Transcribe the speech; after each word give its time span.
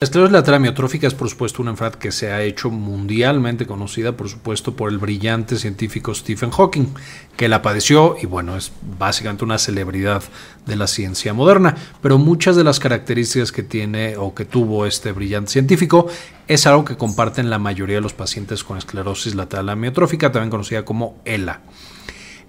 La 0.00 0.04
esclerosis 0.04 0.32
lateral 0.32 0.58
amiotrófica 0.58 1.08
es, 1.08 1.14
por 1.14 1.28
supuesto, 1.28 1.60
una 1.60 1.72
enfermedad 1.72 1.98
que 1.98 2.12
se 2.12 2.30
ha 2.30 2.40
hecho 2.42 2.70
mundialmente 2.70 3.66
conocida, 3.66 4.16
por 4.16 4.28
supuesto, 4.28 4.76
por 4.76 4.92
el 4.92 4.98
brillante 4.98 5.56
científico 5.56 6.14
Stephen 6.14 6.52
Hawking, 6.52 6.94
que 7.36 7.48
la 7.48 7.62
padeció 7.62 8.14
y, 8.22 8.26
bueno, 8.26 8.56
es 8.56 8.70
básicamente 8.96 9.42
una 9.42 9.58
celebridad 9.58 10.22
de 10.66 10.76
la 10.76 10.86
ciencia 10.86 11.34
moderna. 11.34 11.74
Pero 12.00 12.16
muchas 12.16 12.54
de 12.54 12.62
las 12.62 12.78
características 12.78 13.50
que 13.50 13.64
tiene 13.64 14.16
o 14.16 14.36
que 14.36 14.44
tuvo 14.44 14.86
este 14.86 15.10
brillante 15.10 15.50
científico 15.50 16.06
es 16.46 16.64
algo 16.68 16.84
que 16.84 16.96
comparten 16.96 17.50
la 17.50 17.58
mayoría 17.58 17.96
de 17.96 18.02
los 18.02 18.14
pacientes 18.14 18.62
con 18.62 18.78
esclerosis 18.78 19.34
lateral 19.34 19.68
amiotrófica, 19.68 20.30
también 20.30 20.50
conocida 20.50 20.84
como 20.84 21.20
ELA. 21.24 21.62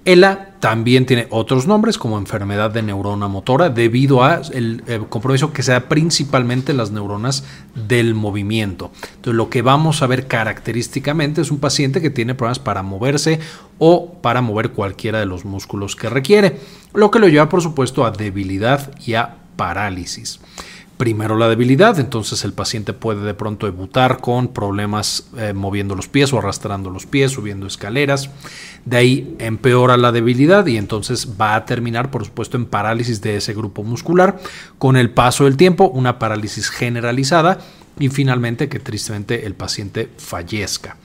ELA 0.05 0.55
también 0.59 1.05
tiene 1.05 1.27
otros 1.29 1.67
nombres 1.67 1.97
como 1.97 2.17
enfermedad 2.17 2.71
de 2.71 2.81
neurona 2.81 3.27
motora 3.27 3.69
debido 3.69 4.23
a 4.23 4.41
el, 4.53 4.83
compromiso 5.09 5.53
que 5.53 5.63
se 5.63 5.71
da 5.71 5.81
principalmente 5.81 6.71
en 6.71 6.77
las 6.77 6.91
neuronas 6.91 7.43
del 7.75 8.15
movimiento. 8.15 8.91
Entonces 9.15 9.35
lo 9.35 9.49
que 9.49 9.61
vamos 9.61 10.01
a 10.01 10.07
ver 10.07 10.27
característicamente 10.27 11.41
es 11.41 11.51
un 11.51 11.59
paciente 11.59 12.01
que 12.01 12.09
tiene 12.09 12.35
problemas 12.35 12.59
para 12.59 12.83
moverse 12.83 13.39
o 13.77 14.13
para 14.21 14.41
mover 14.41 14.71
cualquiera 14.71 15.19
de 15.19 15.25
los 15.25 15.45
músculos 15.45 15.95
que 15.95 16.09
requiere, 16.09 16.59
lo 16.93 17.11
que 17.11 17.19
lo 17.19 17.27
lleva 17.27 17.49
por 17.49 17.61
supuesto 17.61 18.05
a 18.05 18.11
debilidad 18.11 18.91
y 19.05 19.13
a 19.13 19.35
parálisis 19.55 20.39
primero 20.99 21.37
la 21.37 21.47
debilidad, 21.47 21.97
entonces 21.97 22.43
el 22.43 22.51
paciente 22.51 22.91
puede 22.91 23.21
de 23.21 23.33
pronto 23.33 23.65
debutar 23.65 24.17
con 24.19 24.49
problemas 24.49 25.29
eh, 25.37 25.53
moviendo 25.53 25.95
los 25.95 26.09
pies 26.09 26.33
o 26.33 26.39
arrastrando 26.39 26.89
los 26.89 27.05
pies, 27.05 27.31
subiendo 27.31 27.67
escaleras. 27.67 28.29
De 28.83 28.97
ahí 28.97 29.35
empeora 29.39 29.95
la 29.95 30.11
debilidad 30.11 30.65
y 30.65 30.75
entonces 30.75 31.29
va 31.39 31.55
a 31.55 31.63
terminar, 31.63 32.11
por 32.11 32.25
supuesto, 32.25 32.57
en 32.57 32.65
parálisis 32.65 33.21
de 33.21 33.37
ese 33.37 33.53
grupo 33.53 33.81
muscular. 33.81 34.39
Con 34.77 34.97
el 34.97 35.09
paso 35.09 35.45
del 35.45 35.55
tiempo, 35.55 35.87
una 35.87 36.19
parálisis 36.19 36.69
generalizada 36.69 37.59
y 37.97 38.09
finalmente 38.09 38.67
que 38.67 38.79
tristemente 38.79 39.45
el 39.45 39.53
paciente 39.53 40.09
fallezca. 40.17 40.97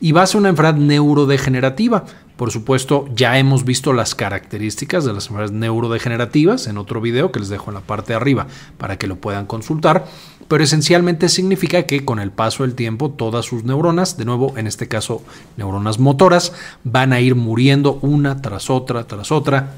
Y 0.00 0.12
va 0.12 0.22
a 0.22 0.26
ser 0.26 0.40
una 0.40 0.48
enfermedad 0.48 0.78
neurodegenerativa. 0.78 2.04
Por 2.36 2.50
supuesto, 2.50 3.06
ya 3.14 3.38
hemos 3.38 3.64
visto 3.64 3.92
las 3.92 4.14
características 4.14 5.04
de 5.04 5.12
las 5.12 5.26
enfermedades 5.26 5.52
neurodegenerativas 5.52 6.66
en 6.66 6.78
otro 6.78 7.00
video 7.00 7.30
que 7.30 7.40
les 7.40 7.50
dejo 7.50 7.70
en 7.70 7.74
la 7.74 7.82
parte 7.82 8.12
de 8.12 8.16
arriba 8.16 8.46
para 8.78 8.96
que 8.96 9.06
lo 9.06 9.16
puedan 9.16 9.46
consultar, 9.46 10.06
pero 10.48 10.64
esencialmente 10.64 11.28
significa 11.28 11.84
que 11.84 12.04
con 12.04 12.18
el 12.18 12.30
paso 12.30 12.62
del 12.62 12.74
tiempo 12.74 13.10
todas 13.10 13.44
sus 13.44 13.64
neuronas, 13.64 14.16
de 14.16 14.24
nuevo 14.24 14.56
en 14.56 14.66
este 14.66 14.88
caso 14.88 15.22
neuronas 15.56 15.98
motoras, 15.98 16.52
van 16.84 17.12
a 17.12 17.20
ir 17.20 17.34
muriendo 17.34 17.98
una 18.02 18.40
tras 18.40 18.70
otra, 18.70 19.06
tras 19.06 19.30
otra, 19.30 19.74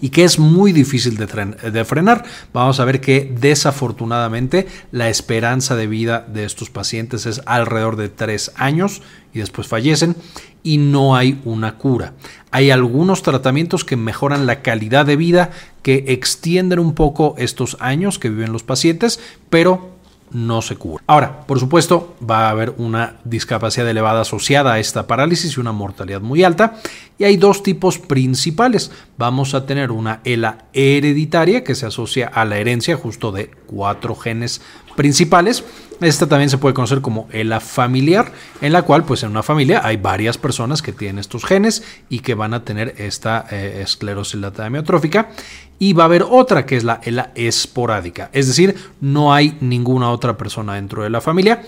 y 0.00 0.10
que 0.10 0.24
es 0.24 0.38
muy 0.38 0.72
difícil 0.72 1.16
de, 1.16 1.84
frenar. 1.84 2.24
Vamos 2.52 2.80
a 2.80 2.84
ver 2.84 3.00
que 3.00 3.32
desafortunadamente 3.40 4.66
la 4.92 5.08
esperanza 5.08 5.76
de 5.76 5.86
vida 5.86 6.26
de 6.32 6.44
estos 6.44 6.70
pacientes 6.70 7.26
es 7.26 7.42
alrededor 7.46 7.96
de 7.96 8.08
tres 8.08 8.52
años 8.56 9.02
y 9.32 9.40
después 9.40 9.66
fallecen 9.66 10.16
y 10.62 10.78
no 10.78 11.16
hay 11.16 11.40
una 11.44 11.76
cura. 11.76 12.14
Hay 12.50 12.70
algunos 12.70 13.22
tratamientos 13.22 13.84
que 13.84 13.96
mejoran 13.96 14.46
la 14.46 14.62
calidad 14.62 15.06
de 15.06 15.16
vida, 15.16 15.50
que 15.82 16.04
extienden 16.08 16.78
un 16.78 16.94
poco 16.94 17.34
estos 17.38 17.76
años 17.80 18.18
que 18.18 18.30
viven 18.30 18.52
los 18.52 18.62
pacientes, 18.62 19.20
pero 19.48 19.99
no 20.30 20.62
se 20.62 20.76
cura. 20.76 21.02
Ahora, 21.06 21.40
por 21.46 21.58
supuesto, 21.58 22.16
va 22.28 22.46
a 22.46 22.50
haber 22.50 22.74
una 22.78 23.16
discapacidad 23.24 23.88
elevada 23.88 24.22
asociada 24.22 24.74
a 24.74 24.78
esta 24.78 25.06
parálisis 25.06 25.56
y 25.56 25.60
una 25.60 25.72
mortalidad 25.72 26.20
muy 26.20 26.44
alta. 26.44 26.76
Y 27.18 27.24
hay 27.24 27.36
dos 27.36 27.62
tipos 27.62 27.98
principales. 27.98 28.90
Vamos 29.18 29.54
a 29.54 29.66
tener 29.66 29.90
una 29.90 30.20
ELA 30.24 30.66
hereditaria 30.72 31.64
que 31.64 31.74
se 31.74 31.86
asocia 31.86 32.28
a 32.28 32.44
la 32.44 32.58
herencia 32.58 32.96
justo 32.96 33.32
de 33.32 33.50
cuatro 33.66 34.14
genes 34.14 34.62
principales. 35.00 35.64
Esta 36.02 36.26
también 36.26 36.50
se 36.50 36.58
puede 36.58 36.74
conocer 36.74 37.00
como 37.00 37.26
ELA 37.32 37.58
familiar, 37.58 38.32
en 38.60 38.74
la 38.74 38.82
cual 38.82 39.04
pues 39.04 39.22
en 39.22 39.30
una 39.30 39.42
familia 39.42 39.80
hay 39.82 39.96
varias 39.96 40.36
personas 40.36 40.82
que 40.82 40.92
tienen 40.92 41.18
estos 41.18 41.46
genes 41.46 41.82
y 42.10 42.18
que 42.18 42.34
van 42.34 42.52
a 42.52 42.64
tener 42.64 42.94
esta 42.98 43.46
eh, 43.50 43.80
esclerosis 43.82 44.38
lateral 44.38 44.66
amiotrófica 44.66 45.30
y 45.78 45.94
va 45.94 46.02
a 46.02 46.06
haber 46.06 46.26
otra 46.28 46.66
que 46.66 46.76
es 46.76 46.84
la 46.84 47.00
ELA 47.02 47.32
esporádica, 47.34 48.28
es 48.34 48.46
decir, 48.46 48.74
no 49.00 49.32
hay 49.32 49.56
ninguna 49.62 50.10
otra 50.10 50.36
persona 50.36 50.74
dentro 50.74 51.02
de 51.02 51.08
la 51.08 51.22
familia. 51.22 51.62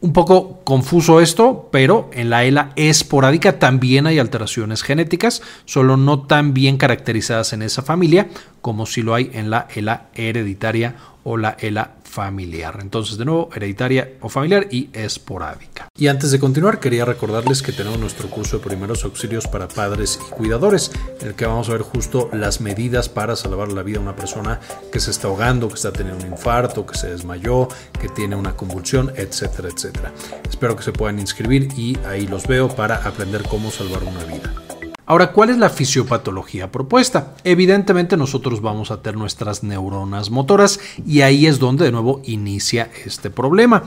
Un 0.00 0.12
poco 0.12 0.60
confuso 0.62 1.20
esto, 1.20 1.68
pero 1.72 2.08
en 2.12 2.30
la 2.30 2.44
ELA 2.44 2.70
esporádica 2.76 3.58
también 3.58 4.06
hay 4.06 4.18
alteraciones 4.18 4.82
genéticas, 4.82 5.42
solo 5.64 5.96
no 5.96 6.20
tan 6.20 6.54
bien 6.54 6.78
caracterizadas 6.78 7.52
en 7.52 7.62
esa 7.62 7.82
familia 7.82 8.28
como 8.62 8.86
si 8.86 9.02
lo 9.02 9.14
hay 9.14 9.30
en 9.34 9.50
la 9.50 9.66
ELA 9.74 10.06
hereditaria 10.14 10.94
o 11.24 11.36
la 11.36 11.56
ELA 11.60 11.97
familiar. 12.18 12.78
Entonces, 12.80 13.16
de 13.16 13.24
nuevo, 13.24 13.48
hereditaria 13.54 14.14
o 14.20 14.28
familiar 14.28 14.66
y 14.72 14.90
esporádica. 14.92 15.86
Y 15.96 16.08
antes 16.08 16.32
de 16.32 16.40
continuar, 16.40 16.80
quería 16.80 17.04
recordarles 17.04 17.62
que 17.62 17.70
tenemos 17.70 18.00
nuestro 18.00 18.28
curso 18.28 18.58
de 18.58 18.64
primeros 18.64 19.04
auxilios 19.04 19.46
para 19.46 19.68
padres 19.68 20.18
y 20.26 20.30
cuidadores, 20.32 20.90
en 21.20 21.28
el 21.28 21.34
que 21.36 21.46
vamos 21.46 21.68
a 21.68 21.72
ver 21.74 21.82
justo 21.82 22.28
las 22.32 22.60
medidas 22.60 23.08
para 23.08 23.36
salvar 23.36 23.70
la 23.70 23.84
vida 23.84 23.98
a 23.98 24.02
una 24.02 24.16
persona 24.16 24.58
que 24.90 24.98
se 24.98 25.12
está 25.12 25.28
ahogando, 25.28 25.68
que 25.68 25.74
está 25.74 25.92
teniendo 25.92 26.24
un 26.24 26.32
infarto, 26.32 26.84
que 26.84 26.98
se 26.98 27.08
desmayó, 27.08 27.68
que 28.00 28.08
tiene 28.08 28.34
una 28.34 28.56
convulsión, 28.56 29.12
etcétera, 29.14 29.68
etcétera. 29.68 30.12
Espero 30.50 30.74
que 30.74 30.82
se 30.82 30.90
puedan 30.90 31.20
inscribir 31.20 31.68
y 31.76 31.96
ahí 32.04 32.26
los 32.26 32.48
veo 32.48 32.66
para 32.66 32.96
aprender 32.96 33.44
cómo 33.44 33.70
salvar 33.70 34.02
una 34.02 34.24
vida. 34.24 34.77
Ahora, 35.10 35.32
¿cuál 35.32 35.48
es 35.48 35.56
la 35.56 35.70
fisiopatología 35.70 36.70
propuesta? 36.70 37.32
Evidentemente 37.42 38.18
nosotros 38.18 38.60
vamos 38.60 38.90
a 38.90 39.00
tener 39.00 39.16
nuestras 39.16 39.62
neuronas 39.62 40.28
motoras 40.28 40.80
y 41.06 41.22
ahí 41.22 41.46
es 41.46 41.58
donde 41.58 41.86
de 41.86 41.92
nuevo 41.92 42.20
inicia 42.24 42.90
este 43.06 43.30
problema. 43.30 43.84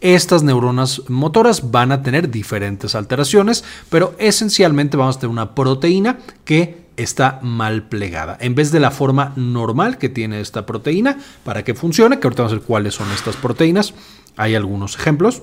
Estas 0.00 0.42
neuronas 0.42 1.02
motoras 1.08 1.70
van 1.70 1.92
a 1.92 2.02
tener 2.02 2.28
diferentes 2.28 2.96
alteraciones, 2.96 3.62
pero 3.88 4.16
esencialmente 4.18 4.96
vamos 4.96 5.16
a 5.16 5.20
tener 5.20 5.30
una 5.30 5.54
proteína 5.54 6.18
que 6.44 6.82
está 6.96 7.38
mal 7.40 7.84
plegada. 7.84 8.36
En 8.40 8.56
vez 8.56 8.72
de 8.72 8.80
la 8.80 8.90
forma 8.90 9.32
normal 9.36 9.96
que 9.96 10.08
tiene 10.08 10.40
esta 10.40 10.66
proteína 10.66 11.18
para 11.44 11.62
que 11.62 11.74
funcione, 11.74 12.18
que 12.18 12.26
ahorita 12.26 12.42
vamos 12.42 12.52
a 12.52 12.58
ver 12.58 12.66
cuáles 12.66 12.94
son 12.94 13.08
estas 13.12 13.36
proteínas, 13.36 13.94
hay 14.36 14.56
algunos 14.56 14.96
ejemplos. 14.96 15.40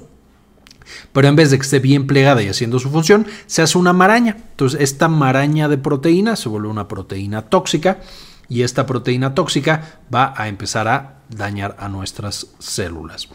Pero 1.14 1.28
en 1.28 1.36
vez 1.36 1.52
de 1.52 1.58
que 1.58 1.64
esté 1.64 1.80
bien 1.80 2.08
plegada 2.08 2.42
y 2.42 2.48
haciendo 2.48 2.80
su 2.80 2.90
función, 2.90 3.28
se 3.48 3.62
hace 3.62 3.78
una 3.78 3.94
maraña. 3.94 4.38
Entonces 4.52 4.80
esta 4.82 5.08
maraña 5.08 5.68
de 5.68 5.78
proteína 5.78 6.36
se 6.36 6.50
vuelve 6.50 6.70
una 6.70 6.88
proteína 6.88 7.44
tóxica 7.44 8.00
y 8.48 8.64
esta 8.64 8.86
proteína 8.86 9.34
tóxica 9.34 10.00
va 10.14 10.34
a 10.36 10.48
empezar 10.48 10.88
a 10.88 11.22
dañar 11.30 11.76
a 11.80 11.88
nuestras 11.88 12.48
células. 12.60 13.30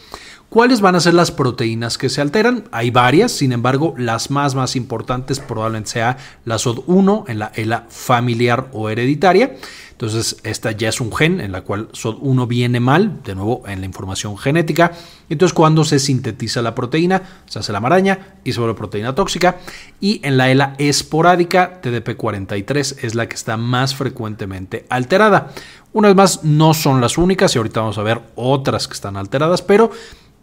¿Cuáles 0.48 0.80
van 0.80 0.94
a 0.94 1.00
ser 1.00 1.14
las 1.14 1.32
proteínas 1.32 1.98
que 1.98 2.08
se 2.08 2.20
alteran? 2.20 2.64
Hay 2.70 2.90
varias, 2.90 3.32
sin 3.32 3.52
embargo, 3.52 3.94
las 3.98 4.30
más 4.30 4.54
más 4.54 4.76
importantes 4.76 5.40
probablemente 5.40 5.90
sea 5.90 6.16
la 6.44 6.56
SOD1 6.56 7.24
en 7.28 7.38
la 7.40 7.52
ELA 7.54 7.86
familiar 7.88 8.68
o 8.72 8.88
hereditaria 8.88 9.56
entonces, 9.96 10.36
esta 10.42 10.72
ya 10.72 10.90
es 10.90 11.00
un 11.00 11.10
gen 11.10 11.40
en 11.40 11.52
la 11.52 11.62
cual 11.62 11.88
SOD1 11.88 12.46
viene 12.46 12.80
mal, 12.80 13.22
de 13.24 13.34
nuevo 13.34 13.62
en 13.66 13.80
la 13.80 13.86
información 13.86 14.36
genética. 14.36 14.92
Entonces, 15.30 15.54
cuando 15.54 15.84
se 15.84 15.98
sintetiza 15.98 16.60
la 16.60 16.74
proteína, 16.74 17.22
se 17.46 17.60
hace 17.60 17.72
la 17.72 17.80
maraña 17.80 18.36
y 18.44 18.52
se 18.52 18.60
vuelve 18.60 18.74
proteína 18.74 19.14
tóxica. 19.14 19.56
Y 19.98 20.20
en 20.22 20.36
la 20.36 20.50
ELA 20.50 20.74
esporádica, 20.76 21.80
TDP43 21.80 23.04
es 23.04 23.14
la 23.14 23.26
que 23.26 23.36
está 23.36 23.56
más 23.56 23.94
frecuentemente 23.94 24.84
alterada. 24.90 25.52
Una 25.94 26.08
vez 26.08 26.16
más, 26.16 26.44
no 26.44 26.74
son 26.74 27.00
las 27.00 27.16
únicas 27.16 27.54
y 27.54 27.58
ahorita 27.58 27.80
vamos 27.80 27.96
a 27.96 28.02
ver 28.02 28.20
otras 28.34 28.88
que 28.88 28.92
están 28.92 29.16
alteradas, 29.16 29.62
pero 29.62 29.90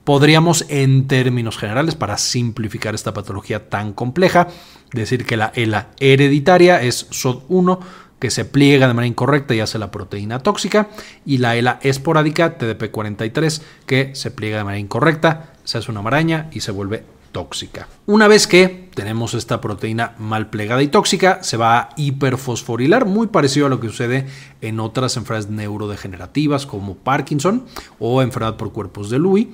podríamos 0.03 0.65
en 0.69 1.07
términos 1.07 1.57
generales, 1.57 1.95
para 1.95 2.17
simplificar 2.17 2.95
esta 2.95 3.13
patología 3.13 3.69
tan 3.69 3.93
compleja, 3.93 4.47
decir 4.91 5.25
que 5.25 5.37
la 5.37 5.51
ELA 5.55 5.89
hereditaria 5.99 6.81
es 6.81 7.09
SOD1 7.09 7.79
que 8.19 8.31
se 8.31 8.45
pliega 8.45 8.87
de 8.87 8.93
manera 8.93 9.09
incorrecta 9.09 9.53
y 9.53 9.59
hace 9.59 9.77
la 9.77 9.91
proteína 9.91 10.39
tóxica, 10.39 10.87
y 11.25 11.39
la 11.39 11.57
ELA 11.57 11.79
esporádica, 11.81 12.57
TDP43, 12.57 13.61
que 13.85 14.15
se 14.15 14.31
pliega 14.31 14.59
de 14.59 14.63
manera 14.63 14.79
incorrecta, 14.79 15.53
se 15.65 15.77
hace 15.77 15.91
una 15.91 16.01
maraña 16.01 16.47
y 16.53 16.61
se 16.61 16.71
vuelve 16.71 17.03
tóxica. 17.33 17.89
Una 18.05 18.29
vez 18.29 18.47
que 18.47 18.89
tenemos 18.95 19.33
esta 19.33 19.59
proteína 19.59 20.13
mal 20.19 20.49
plegada 20.49 20.81
y 20.81 20.87
tóxica, 20.87 21.43
se 21.43 21.57
va 21.57 21.77
a 21.77 21.89
hiperfosforilar, 21.97 23.05
muy 23.05 23.27
parecido 23.27 23.65
a 23.65 23.69
lo 23.69 23.81
que 23.81 23.89
sucede 23.89 24.27
en 24.61 24.79
otras 24.79 25.17
enfermedades 25.17 25.51
neurodegenerativas 25.51 26.65
como 26.65 26.95
Parkinson 26.95 27.65
o 27.99 28.21
enfermedad 28.21 28.55
por 28.55 28.71
cuerpos 28.71 29.09
de 29.09 29.19
Lewy, 29.19 29.53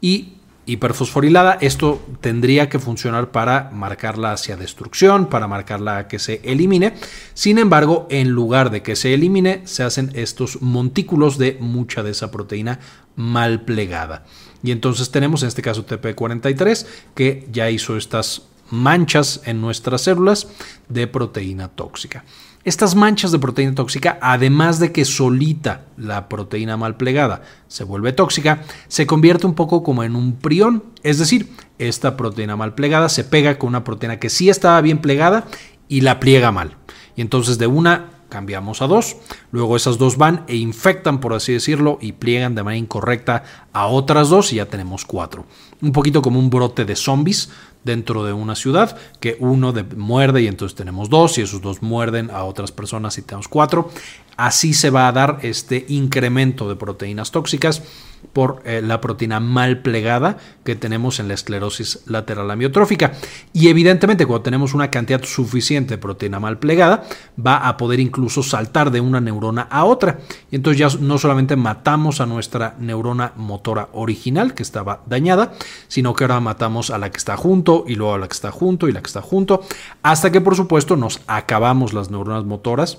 y 0.00 0.34
hiperfosforilada. 0.68 1.58
Esto 1.60 2.04
tendría 2.20 2.68
que 2.68 2.78
funcionar 2.78 3.30
para 3.30 3.70
marcarla 3.72 4.32
hacia 4.32 4.56
destrucción, 4.56 5.26
para 5.26 5.48
marcarla 5.48 6.08
que 6.08 6.18
se 6.18 6.40
elimine. 6.44 6.94
Sin 7.34 7.58
embargo, 7.58 8.06
en 8.10 8.30
lugar 8.30 8.70
de 8.70 8.82
que 8.82 8.94
se 8.94 9.14
elimine, 9.14 9.62
se 9.64 9.82
hacen 9.82 10.12
estos 10.14 10.60
montículos 10.60 11.38
de 11.38 11.56
mucha 11.60 12.02
de 12.02 12.10
esa 12.10 12.30
proteína 12.30 12.80
mal 13.16 13.62
plegada. 13.62 14.24
Y 14.62 14.72
entonces 14.72 15.10
tenemos 15.10 15.42
en 15.42 15.48
este 15.48 15.62
caso 15.62 15.86
TP43 15.86 16.86
que 17.14 17.48
ya 17.50 17.70
hizo 17.70 17.96
estas 17.96 18.42
manchas 18.70 19.40
en 19.46 19.60
nuestras 19.60 20.02
células 20.02 20.48
de 20.88 21.06
proteína 21.06 21.68
tóxica. 21.68 22.24
Estas 22.68 22.94
manchas 22.94 23.32
de 23.32 23.38
proteína 23.38 23.74
tóxica, 23.74 24.18
además 24.20 24.78
de 24.78 24.92
que 24.92 25.06
solita 25.06 25.86
la 25.96 26.28
proteína 26.28 26.76
mal 26.76 26.98
plegada 26.98 27.40
se 27.66 27.82
vuelve 27.82 28.12
tóxica, 28.12 28.62
se 28.88 29.06
convierte 29.06 29.46
un 29.46 29.54
poco 29.54 29.82
como 29.82 30.04
en 30.04 30.14
un 30.14 30.34
prión, 30.34 30.84
es 31.02 31.18
decir, 31.18 31.50
esta 31.78 32.14
proteína 32.14 32.56
mal 32.56 32.74
plegada 32.74 33.08
se 33.08 33.24
pega 33.24 33.58
con 33.58 33.68
una 33.68 33.84
proteína 33.84 34.18
que 34.18 34.28
sí 34.28 34.50
estaba 34.50 34.82
bien 34.82 34.98
plegada 34.98 35.46
y 35.88 36.02
la 36.02 36.20
pliega 36.20 36.52
mal. 36.52 36.76
Y 37.16 37.22
entonces 37.22 37.56
de 37.56 37.68
una 37.68 38.10
cambiamos 38.28 38.82
a 38.82 38.86
dos, 38.86 39.16
luego 39.50 39.74
esas 39.74 39.96
dos 39.96 40.18
van 40.18 40.44
e 40.46 40.56
infectan, 40.56 41.20
por 41.20 41.32
así 41.32 41.54
decirlo, 41.54 41.96
y 42.02 42.12
pliegan 42.12 42.54
de 42.54 42.64
manera 42.64 42.78
incorrecta 42.84 43.44
a 43.72 43.86
otras 43.86 44.28
dos 44.28 44.52
y 44.52 44.56
ya 44.56 44.66
tenemos 44.66 45.06
cuatro. 45.06 45.46
Un 45.80 45.92
poquito 45.92 46.20
como 46.20 46.38
un 46.38 46.50
brote 46.50 46.84
de 46.84 46.96
zombies 46.96 47.50
dentro 47.84 48.24
de 48.24 48.32
una 48.32 48.54
ciudad, 48.54 48.96
que 49.20 49.36
uno 49.40 49.72
muerde 49.96 50.42
y 50.42 50.46
entonces 50.46 50.76
tenemos 50.76 51.08
dos 51.08 51.38
y 51.38 51.42
esos 51.42 51.60
dos 51.60 51.82
muerden 51.82 52.30
a 52.30 52.44
otras 52.44 52.72
personas 52.72 53.18
y 53.18 53.22
tenemos 53.22 53.48
cuatro. 53.48 53.90
Así 54.36 54.74
se 54.74 54.90
va 54.90 55.08
a 55.08 55.12
dar 55.12 55.38
este 55.42 55.84
incremento 55.88 56.68
de 56.68 56.76
proteínas 56.76 57.30
tóxicas 57.30 57.82
por 58.32 58.62
eh, 58.64 58.82
la 58.82 59.00
proteína 59.00 59.40
mal 59.40 59.80
plegada 59.80 60.38
que 60.64 60.76
tenemos 60.76 61.18
en 61.18 61.28
la 61.28 61.34
esclerosis 61.34 62.00
lateral 62.06 62.50
amiotrófica. 62.50 63.12
Y 63.52 63.68
evidentemente 63.68 64.26
cuando 64.26 64.42
tenemos 64.42 64.74
una 64.74 64.90
cantidad 64.90 65.22
suficiente 65.24 65.94
de 65.94 65.98
proteína 65.98 66.40
mal 66.40 66.58
plegada, 66.58 67.04
va 67.44 67.56
a 67.68 67.76
poder 67.76 68.00
incluso 68.00 68.42
saltar 68.42 68.90
de 68.90 69.00
una 69.00 69.20
neurona 69.20 69.62
a 69.62 69.84
otra. 69.84 70.18
Y 70.50 70.56
entonces 70.56 70.78
ya 70.78 70.98
no 71.00 71.18
solamente 71.18 71.56
matamos 71.56 72.20
a 72.20 72.26
nuestra 72.26 72.74
neurona 72.78 73.32
motora 73.36 73.88
original 73.92 74.54
que 74.54 74.62
estaba 74.62 75.02
dañada, 75.06 75.54
sino 75.88 76.14
que 76.14 76.24
ahora 76.24 76.40
matamos 76.40 76.90
a 76.90 76.98
la 76.98 77.10
que 77.10 77.18
está 77.18 77.36
junto 77.36 77.84
y 77.86 77.94
luego 77.94 78.14
a 78.14 78.18
la 78.18 78.28
que 78.28 78.34
está 78.34 78.50
junto 78.50 78.88
y 78.88 78.92
la 78.92 79.00
que 79.00 79.08
está 79.08 79.22
junto, 79.22 79.62
hasta 80.02 80.30
que 80.30 80.40
por 80.40 80.56
supuesto 80.56 80.96
nos 80.96 81.20
acabamos 81.26 81.92
las 81.92 82.10
neuronas 82.10 82.44
motoras 82.44 82.98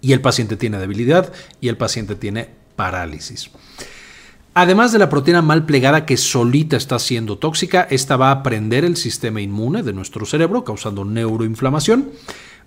y 0.00 0.12
el 0.12 0.20
paciente 0.20 0.56
tiene 0.56 0.78
debilidad 0.78 1.32
y 1.60 1.68
el 1.68 1.76
paciente 1.76 2.14
tiene 2.14 2.48
parálisis. 2.76 3.50
Además 4.62 4.92
de 4.92 4.98
la 4.98 5.08
proteína 5.08 5.40
mal 5.40 5.64
plegada 5.64 6.04
que 6.04 6.18
solita 6.18 6.76
está 6.76 6.98
siendo 6.98 7.38
tóxica, 7.38 7.88
esta 7.88 8.18
va 8.18 8.30
a 8.30 8.42
prender 8.42 8.84
el 8.84 8.98
sistema 8.98 9.40
inmune 9.40 9.82
de 9.82 9.94
nuestro 9.94 10.26
cerebro, 10.26 10.64
causando 10.64 11.06
neuroinflamación. 11.06 12.10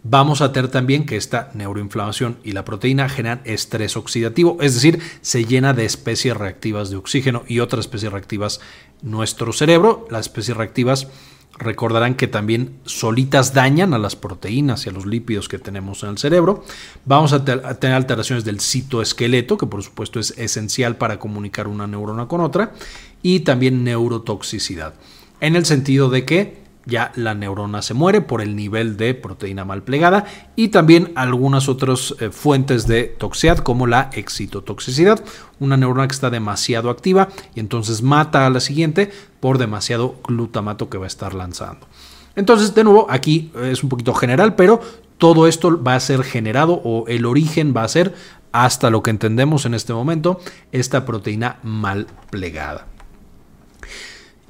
Vamos 0.01 0.41
a 0.41 0.51
tener 0.51 0.71
también 0.71 1.05
que 1.05 1.17
esta 1.17 1.51
neuroinflamación 1.53 2.37
y 2.43 2.53
la 2.53 2.65
proteína 2.65 3.09
generan 3.09 3.41
estrés 3.45 3.95
oxidativo, 3.95 4.57
es 4.59 4.73
decir, 4.73 5.03
se 5.21 5.45
llena 5.45 5.73
de 5.73 5.85
especies 5.85 6.35
reactivas 6.35 6.89
de 6.89 6.95
oxígeno 6.95 7.43
y 7.47 7.59
otras 7.59 7.85
especies 7.85 8.11
reactivas 8.11 8.59
nuestro 9.03 9.53
cerebro. 9.53 10.07
Las 10.09 10.21
especies 10.25 10.57
reactivas 10.57 11.09
Recordarán 11.59 12.15
que 12.15 12.27
también 12.27 12.79
solitas 12.85 13.53
dañan 13.53 13.93
a 13.93 13.99
las 13.99 14.15
proteínas 14.15 14.85
y 14.85 14.89
a 14.89 14.91
los 14.91 15.05
lípidos 15.05 15.47
que 15.47 15.59
tenemos 15.59 16.01
en 16.03 16.09
el 16.09 16.17
cerebro. 16.17 16.63
Vamos 17.05 17.31
a, 17.31 17.45
tener 17.45 17.95
alteraciones 17.95 18.43
del 18.43 18.59
citoesqueleto, 18.59 19.57
que 19.57 19.67
por 19.67 19.83
supuesto 19.83 20.19
es 20.19 20.31
esencial 20.37 20.97
para 20.97 21.19
comunicar 21.19 21.67
una 21.67 21.85
neurona 21.85 22.27
con 22.27 22.41
otra, 22.41 22.73
y 23.21 23.41
también 23.41 23.83
neurotoxicidad, 23.83 24.95
en 25.41 25.55
el 25.55 25.65
sentido 25.65 26.09
de 26.09 26.25
que 26.25 26.62
ya 26.85 27.11
la 27.15 27.33
neurona 27.33 27.81
se 27.81 27.93
muere 27.93 28.21
por 28.21 28.41
el 28.41 28.55
nivel 28.55 28.97
de 28.97 29.13
proteína 29.13 29.65
mal 29.65 29.83
plegada 29.83 30.25
y 30.55 30.69
también 30.69 31.11
algunas 31.15 31.69
otras 31.69 32.15
eh, 32.19 32.29
fuentes 32.29 32.87
de 32.87 33.03
toxicidad 33.03 33.59
como 33.59 33.87
la 33.87 34.09
excitotoxicidad, 34.13 35.23
una 35.59 35.77
neurona 35.77 36.07
que 36.07 36.13
está 36.13 36.29
demasiado 36.29 36.89
activa 36.89 37.29
y 37.55 37.59
entonces 37.59 38.01
mata 38.01 38.45
a 38.45 38.49
la 38.49 38.59
siguiente 38.59 39.11
por 39.39 39.57
demasiado 39.57 40.15
glutamato 40.27 40.89
que 40.89 40.97
va 40.97 41.05
a 41.05 41.07
estar 41.07 41.33
lanzando. 41.33 41.87
Entonces, 42.35 42.73
de 42.73 42.83
nuevo, 42.83 43.05
aquí 43.09 43.51
es 43.61 43.83
un 43.83 43.89
poquito 43.89 44.13
general, 44.13 44.55
pero 44.55 44.81
todo 45.17 45.47
esto 45.47 45.81
va 45.81 45.95
a 45.95 45.99
ser 45.99 46.23
generado 46.23 46.81
o 46.83 47.05
el 47.07 47.25
origen 47.25 47.73
va 47.75 47.83
a 47.83 47.87
ser 47.87 48.15
hasta 48.51 48.89
lo 48.89 49.03
que 49.03 49.09
entendemos 49.09 49.65
en 49.65 49.73
este 49.73 49.93
momento, 49.93 50.39
esta 50.71 51.05
proteína 51.05 51.59
mal 51.63 52.07
plegada. 52.29 52.87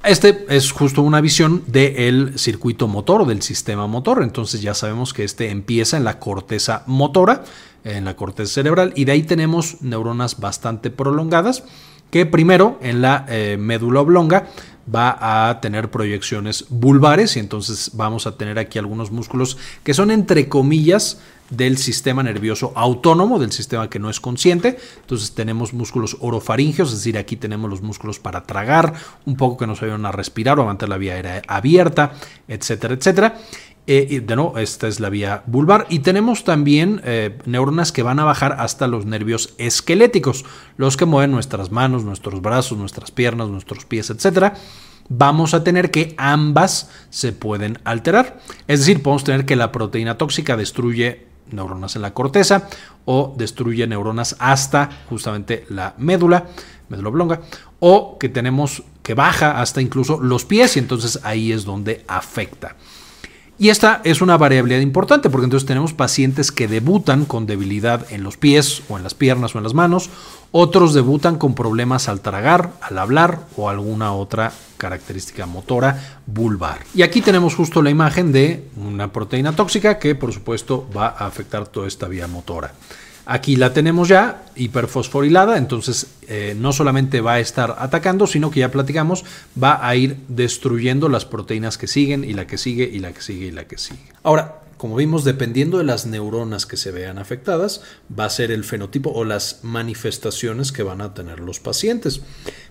Este 0.04 0.44
es 0.50 0.70
justo 0.70 1.00
una 1.00 1.22
visión 1.22 1.62
del 1.66 2.38
circuito 2.38 2.86
motor 2.88 3.26
del 3.26 3.40
sistema 3.40 3.86
motor. 3.86 4.22
Entonces 4.22 4.60
ya 4.60 4.74
sabemos 4.74 5.14
que 5.14 5.24
este 5.24 5.48
empieza 5.48 5.96
en 5.96 6.04
la 6.04 6.18
corteza 6.18 6.82
motora, 6.86 7.44
en 7.84 8.04
la 8.04 8.14
corteza 8.14 8.52
cerebral, 8.52 8.92
y 8.96 9.06
de 9.06 9.12
ahí 9.12 9.22
tenemos 9.22 9.80
neuronas 9.80 10.38
bastante 10.38 10.90
prolongadas 10.90 11.64
que 12.10 12.26
primero 12.26 12.78
en 12.82 13.00
la 13.00 13.24
eh, 13.28 13.56
médula 13.58 14.02
oblonga 14.02 14.48
va 14.94 15.48
a 15.48 15.60
tener 15.60 15.90
proyecciones 15.90 16.66
vulvares 16.68 17.36
y 17.36 17.40
entonces 17.40 17.92
vamos 17.94 18.26
a 18.26 18.36
tener 18.36 18.58
aquí 18.58 18.78
algunos 18.78 19.10
músculos 19.10 19.56
que 19.82 19.94
son 19.94 20.10
entre 20.10 20.48
comillas 20.48 21.18
del 21.56 21.78
sistema 21.78 22.22
nervioso 22.22 22.72
autónomo, 22.74 23.38
del 23.38 23.52
sistema 23.52 23.88
que 23.90 23.98
no 23.98 24.10
es 24.10 24.20
consciente. 24.20 24.78
Entonces 25.00 25.34
tenemos 25.34 25.72
músculos 25.72 26.16
orofaringeos, 26.20 26.90
es 26.90 26.98
decir, 26.98 27.18
aquí 27.18 27.36
tenemos 27.36 27.70
los 27.70 27.82
músculos 27.82 28.18
para 28.18 28.44
tragar, 28.44 28.94
un 29.24 29.36
poco 29.36 29.56
que 29.56 29.66
nos 29.66 29.82
ayudan 29.82 30.06
a 30.06 30.12
respirar 30.12 30.58
o 30.58 30.62
a 30.62 30.66
mantener 30.66 30.90
la 30.90 30.98
vía 30.98 31.14
aérea 31.14 31.42
abierta, 31.48 32.12
etcétera, 32.48 32.94
etcétera. 32.94 33.38
Eh, 33.86 34.22
de 34.24 34.36
nuevo, 34.36 34.56
esta 34.56 34.88
es 34.88 34.98
la 34.98 35.10
vía 35.10 35.42
vulvar. 35.46 35.86
Y 35.90 35.98
tenemos 35.98 36.44
también 36.44 37.02
eh, 37.04 37.38
neuronas 37.44 37.92
que 37.92 38.02
van 38.02 38.18
a 38.18 38.24
bajar 38.24 38.56
hasta 38.58 38.86
los 38.86 39.04
nervios 39.04 39.54
esqueléticos, 39.58 40.46
los 40.78 40.96
que 40.96 41.04
mueven 41.04 41.32
nuestras 41.32 41.70
manos, 41.70 42.04
nuestros 42.04 42.40
brazos, 42.40 42.78
nuestras 42.78 43.10
piernas, 43.10 43.48
nuestros 43.48 43.84
pies, 43.84 44.08
etcétera 44.08 44.54
vamos 45.08 45.54
a 45.54 45.64
tener 45.64 45.90
que 45.90 46.14
ambas 46.16 46.90
se 47.10 47.32
pueden 47.32 47.78
alterar. 47.84 48.40
Es 48.66 48.80
decir, 48.80 49.02
podemos 49.02 49.24
tener 49.24 49.44
que 49.44 49.56
la 49.56 49.72
proteína 49.72 50.18
tóxica 50.18 50.56
destruye 50.56 51.26
neuronas 51.50 51.96
en 51.96 52.02
la 52.02 52.14
corteza 52.14 52.68
o 53.04 53.34
destruye 53.36 53.86
neuronas 53.86 54.36
hasta 54.38 54.90
justamente 55.08 55.66
la 55.68 55.94
médula, 55.98 56.46
médula 56.88 57.08
oblonga, 57.08 57.40
o 57.80 58.18
que 58.18 58.28
tenemos 58.28 58.82
que 59.02 59.14
baja 59.14 59.60
hasta 59.60 59.80
incluso 59.80 60.20
los 60.20 60.44
pies 60.44 60.76
y 60.76 60.80
entonces 60.80 61.20
ahí 61.22 61.52
es 61.52 61.64
donde 61.64 62.04
afecta. 62.08 62.76
Y 63.56 63.68
esta 63.68 64.00
es 64.02 64.20
una 64.20 64.36
variabilidad 64.36 64.80
importante 64.80 65.30
porque 65.30 65.44
entonces 65.44 65.66
tenemos 65.66 65.92
pacientes 65.92 66.50
que 66.50 66.66
debutan 66.66 67.24
con 67.24 67.46
debilidad 67.46 68.04
en 68.10 68.24
los 68.24 68.36
pies 68.36 68.82
o 68.88 68.96
en 68.96 69.04
las 69.04 69.14
piernas 69.14 69.54
o 69.54 69.58
en 69.58 69.64
las 69.64 69.74
manos, 69.74 70.10
otros 70.50 70.92
debutan 70.92 71.38
con 71.38 71.54
problemas 71.54 72.08
al 72.08 72.20
tragar, 72.20 72.72
al 72.80 72.98
hablar 72.98 73.46
o 73.56 73.68
alguna 73.68 74.12
otra 74.12 74.52
característica 74.76 75.46
motora 75.46 76.20
vulvar. 76.26 76.80
Y 76.94 77.02
aquí 77.02 77.20
tenemos 77.20 77.54
justo 77.54 77.80
la 77.80 77.90
imagen 77.90 78.32
de 78.32 78.68
una 78.76 79.12
proteína 79.12 79.54
tóxica 79.54 80.00
que 80.00 80.16
por 80.16 80.32
supuesto 80.32 80.88
va 80.96 81.06
a 81.06 81.26
afectar 81.26 81.68
toda 81.68 81.86
esta 81.86 82.08
vía 82.08 82.26
motora. 82.26 82.72
Aquí 83.26 83.56
la 83.56 83.72
tenemos 83.72 84.08
ya 84.08 84.44
hiperfosforilada, 84.54 85.56
entonces 85.56 86.08
eh, 86.28 86.54
no 86.58 86.72
solamente 86.72 87.22
va 87.22 87.34
a 87.34 87.40
estar 87.40 87.76
atacando, 87.78 88.26
sino 88.26 88.50
que 88.50 88.60
ya 88.60 88.70
platicamos, 88.70 89.24
va 89.60 89.86
a 89.86 89.96
ir 89.96 90.18
destruyendo 90.28 91.08
las 91.08 91.24
proteínas 91.24 91.78
que 91.78 91.86
siguen 91.86 92.24
y 92.24 92.34
la 92.34 92.46
que 92.46 92.58
sigue 92.58 92.84
y 92.84 92.98
la 92.98 93.12
que 93.12 93.22
sigue 93.22 93.46
y 93.46 93.50
la 93.50 93.64
que 93.66 93.78
sigue. 93.78 94.12
Ahora, 94.22 94.60
como 94.76 94.96
vimos, 94.96 95.24
dependiendo 95.24 95.78
de 95.78 95.84
las 95.84 96.04
neuronas 96.04 96.66
que 96.66 96.76
se 96.76 96.90
vean 96.90 97.18
afectadas, 97.18 97.80
va 98.16 98.26
a 98.26 98.30
ser 98.30 98.50
el 98.50 98.64
fenotipo 98.64 99.10
o 99.10 99.24
las 99.24 99.60
manifestaciones 99.62 100.72
que 100.72 100.82
van 100.82 101.00
a 101.00 101.14
tener 101.14 101.40
los 101.40 101.60
pacientes. 101.60 102.20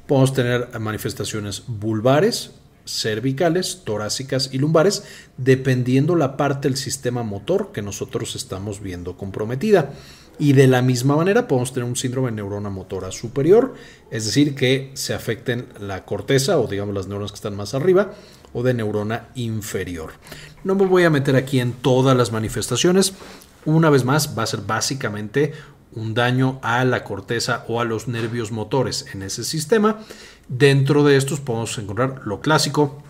Podemos 0.05 0.33
tener 0.33 0.79
manifestaciones 0.79 1.63
vulvares, 1.65 2.51
cervicales, 2.85 3.81
torácicas 3.85 4.49
y 4.51 4.59
lumbares, 4.59 5.03
dependiendo 5.37 6.15
la 6.15 6.37
parte 6.37 6.67
del 6.67 6.77
sistema 6.77 7.23
motor 7.23 7.71
que 7.71 7.81
nosotros 7.81 8.35
estamos 8.35 8.81
viendo 8.81 9.17
comprometida. 9.17 9.93
Y 10.39 10.53
de 10.53 10.67
la 10.67 10.81
misma 10.81 11.15
manera 11.15 11.47
podemos 11.47 11.73
tener 11.73 11.87
un 11.87 11.95
síndrome 11.95 12.29
de 12.29 12.37
neurona 12.37 12.69
motora 12.69 13.11
superior, 13.11 13.75
es 14.09 14.25
decir, 14.25 14.55
que 14.55 14.91
se 14.95 15.13
afecten 15.13 15.67
la 15.79 16.05
corteza 16.05 16.57
o 16.59 16.67
digamos 16.67 16.95
las 16.95 17.07
neuronas 17.07 17.31
que 17.31 17.35
están 17.35 17.55
más 17.55 17.73
arriba 17.73 18.13
o 18.53 18.63
de 18.63 18.73
neurona 18.73 19.27
inferior. 19.35 20.11
No 20.63 20.75
me 20.75 20.85
voy 20.85 21.03
a 21.03 21.09
meter 21.09 21.35
aquí 21.35 21.59
en 21.59 21.73
todas 21.73 22.17
las 22.17 22.31
manifestaciones. 22.31 23.13
Una 23.65 23.89
vez 23.89 24.05
más, 24.05 24.37
va 24.37 24.43
a 24.43 24.47
ser 24.47 24.61
básicamente 24.61 25.53
un 25.95 26.13
daño 26.13 26.59
a 26.63 26.83
la 26.85 27.03
corteza 27.03 27.65
o 27.67 27.79
a 27.79 27.85
los 27.85 28.07
nervios 28.07 28.51
motores 28.51 29.05
en 29.13 29.21
ese 29.21 29.43
sistema. 29.43 29.99
Dentro 30.47 31.03
de 31.03 31.15
estos 31.15 31.39
podemos 31.39 31.77
encontrar 31.77 32.21
lo 32.25 32.41
clásico, 32.41 33.02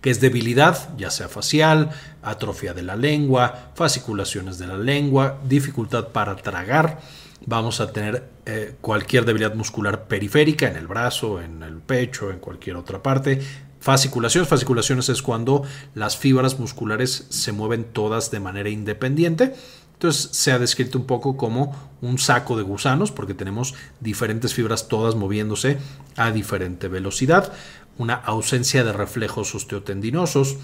que 0.00 0.10
es 0.10 0.20
debilidad, 0.20 0.96
ya 0.96 1.10
sea 1.10 1.28
facial, 1.28 1.90
atrofia 2.22 2.74
de 2.74 2.82
la 2.82 2.96
lengua, 2.96 3.70
fasciculaciones 3.74 4.58
de 4.58 4.66
la 4.66 4.78
lengua, 4.78 5.38
dificultad 5.48 6.08
para 6.08 6.36
tragar. 6.36 7.00
Vamos 7.44 7.80
a 7.80 7.92
tener 7.92 8.28
eh, 8.46 8.74
cualquier 8.80 9.24
debilidad 9.24 9.54
muscular 9.54 10.06
periférica 10.08 10.68
en 10.68 10.76
el 10.76 10.86
brazo, 10.86 11.40
en 11.40 11.62
el 11.62 11.76
pecho, 11.76 12.30
en 12.30 12.38
cualquier 12.38 12.76
otra 12.76 13.02
parte. 13.02 13.40
Fasciculaciones. 13.80 14.48
Fasciculaciones 14.48 15.08
es 15.08 15.22
cuando 15.22 15.62
las 15.94 16.16
fibras 16.16 16.58
musculares 16.58 17.26
se 17.28 17.52
mueven 17.52 17.84
todas 17.84 18.30
de 18.30 18.40
manera 18.40 18.68
independiente. 18.68 19.54
Entonces 19.92 20.30
se 20.32 20.52
ha 20.52 20.58
descrito 20.58 20.98
un 20.98 21.06
poco 21.06 21.36
como 21.36 21.74
un 22.02 22.18
saco 22.18 22.56
de 22.56 22.62
gusanos 22.62 23.12
porque 23.12 23.32
tenemos 23.32 23.74
diferentes 24.00 24.52
fibras 24.52 24.88
todas 24.88 25.14
moviéndose 25.14 25.78
a 26.16 26.32
diferente 26.32 26.88
velocidad 26.88 27.52
una 27.98 28.14
ausencia 28.14 28.84
de 28.84 28.92
reflejos 28.92 29.54
osteotendinosos, 29.54 30.56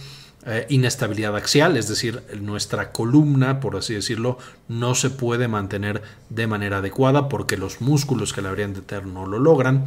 eh, 0.45 0.67
inestabilidad 0.71 1.37
axial, 1.37 1.77
es 1.77 1.89
decir, 1.89 2.23
nuestra 2.41 2.91
columna, 2.91 3.61
por 3.61 3.77
así 3.77 3.95
decirlo, 3.95 4.39
no 4.67 4.97
se 4.97 5.09
puede 5.11 5.47
mantener 5.47 6.03
de 6.31 6.49
manera 6.49 6.79
adecuada 6.79 7.29
porque 7.29 7.57
los 7.57 7.81
músculos 7.81 8.33
que 8.33 8.43
la 8.43 8.49
habrían 8.49 8.75
de 8.75 8.81
tener 8.81 9.07
no 9.07 9.25
lo 9.27 9.39
logran. 9.39 9.85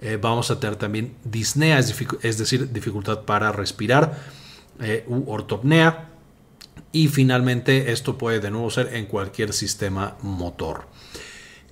Eh, 0.00 0.18
vamos 0.20 0.50
a 0.50 0.60
tener 0.60 0.76
también 0.76 1.14
disnea, 1.24 1.78
es, 1.78 2.38
decir, 2.38 2.72
dificultad 2.72 3.22
para 3.22 3.52
respirar, 3.52 4.18
eh, 4.80 5.04
u 5.08 5.30
ortopnea. 5.30 6.10
Y 6.92 7.08
finalmente 7.08 7.92
esto 7.92 8.18
puede 8.18 8.40
de 8.40 8.50
nuevo 8.50 8.70
ser 8.70 8.94
en 8.94 9.06
cualquier 9.06 9.54
sistema 9.54 10.16
motor. 10.20 10.88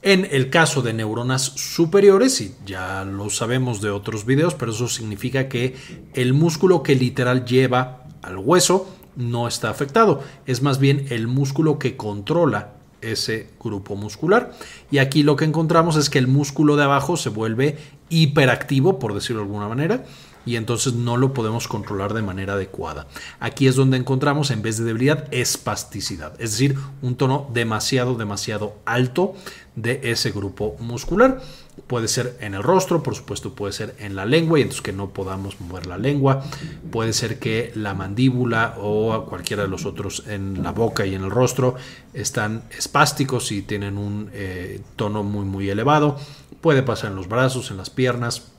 En 0.07 0.29
el 0.31 0.51
caso 0.51 0.83
de 0.83 0.93
neuronas 0.93 1.41
superiores, 1.57 2.39
y 2.43 2.55
ya 2.67 3.07
lo 3.07 3.31
sabemos 3.31 3.81
de 3.81 3.89
otros 3.89 4.27
videos, 4.27 4.55
pero 4.55 4.71
eso 4.71 4.87
significa 4.87 5.49
que 5.49 5.77
el 6.13 6.35
músculo 6.35 6.83
que 6.83 6.95
literal 6.95 7.47
lleva 7.47 8.05
al 8.21 8.37
hueso 8.37 8.87
no 9.17 9.49
está 9.49 9.71
afectado. 9.71 10.23
Es 10.45 10.61
más 10.61 10.79
bien 10.79 11.07
el 11.09 11.27
músculo 11.27 11.79
que 11.79 11.97
controla 11.97 12.75
ese 13.01 13.49
grupo 13.59 13.97
muscular. 13.97 14.53
Y 14.91 14.99
aquí 14.99 15.23
lo 15.23 15.37
que 15.37 15.47
encontramos 15.47 15.97
es 15.97 16.11
que 16.11 16.19
el 16.19 16.27
músculo 16.27 16.77
de 16.77 16.85
abajo 16.85 17.17
se 17.17 17.31
vuelve 17.31 17.79
hiperactivo, 18.11 18.99
por 18.99 19.15
decirlo 19.15 19.41
de 19.41 19.47
alguna 19.47 19.69
manera, 19.69 20.05
y 20.47 20.57
entonces 20.57 20.95
no 20.95 21.17
lo 21.17 21.33
podemos 21.33 21.69
controlar 21.69 22.15
de 22.15 22.23
manera 22.23 22.55
adecuada. 22.55 23.07
Aquí 23.41 23.67
es 23.67 23.77
donde 23.77 23.97
encontramos, 23.97 24.51
en 24.51 24.63
vez 24.63 24.79
de 24.79 24.85
debilidad, 24.85 25.27
espasticidad, 25.33 26.33
es 26.41 26.53
decir, 26.53 26.77
un 27.03 27.17
tono 27.17 27.49
demasiado, 27.53 28.15
demasiado 28.15 28.77
alto 28.85 29.35
de 29.77 30.01
ese 30.05 30.31
grupo 30.31 30.77
muscular. 30.79 31.41
Puede 31.89 32.07
ser 32.07 32.37
en 32.41 32.55
el 32.55 32.63
rostro, 32.63 33.03
por 33.03 33.17
supuesto 33.17 33.55
puede 33.55 33.73
ser 33.73 33.97
en 33.99 34.15
la 34.15 34.25
lengua 34.25 34.59
y 34.59 34.63
entonces 34.63 34.83
que 34.83 34.93
no 34.93 35.11
podamos 35.11 35.61
mover 35.61 35.87
la 35.87 35.99
lengua. 35.99 36.45
Puede 36.93 37.13
ser 37.13 37.41
que 37.41 37.73
la 37.75 37.95
mandíbula 37.95 38.77
o 38.79 39.27
cualquiera 39.27 39.65
de 39.65 39.69
los 39.69 39.85
otros 39.85 40.23
en 40.29 40.63
la 40.63 40.71
boca 40.71 41.05
y 41.05 41.15
en 41.15 41.25
el 41.25 41.31
rostro 41.31 41.75
están 42.13 42.63
espásticos 42.77 43.51
y 43.51 43.63
tienen 43.63 43.99
un 43.99 44.31
eh, 44.33 44.81
tono 44.95 45.25
muy 45.25 45.45
muy 45.45 45.69
elevado. 45.69 46.17
Puede 46.61 46.85
pasar 46.85 47.11
en 47.11 47.17
los 47.17 47.29
brazos, 47.29 47.73
en 47.73 47.77
las 47.77 47.91
piernas, 47.91 48.53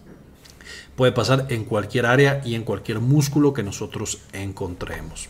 puede 0.95 1.11
pasar 1.11 1.47
en 1.49 1.65
cualquier 1.65 2.05
área 2.05 2.41
y 2.45 2.55
en 2.55 2.63
cualquier 2.63 2.99
músculo 2.99 3.53
que 3.53 3.63
nosotros 3.63 4.19
encontremos. 4.33 5.29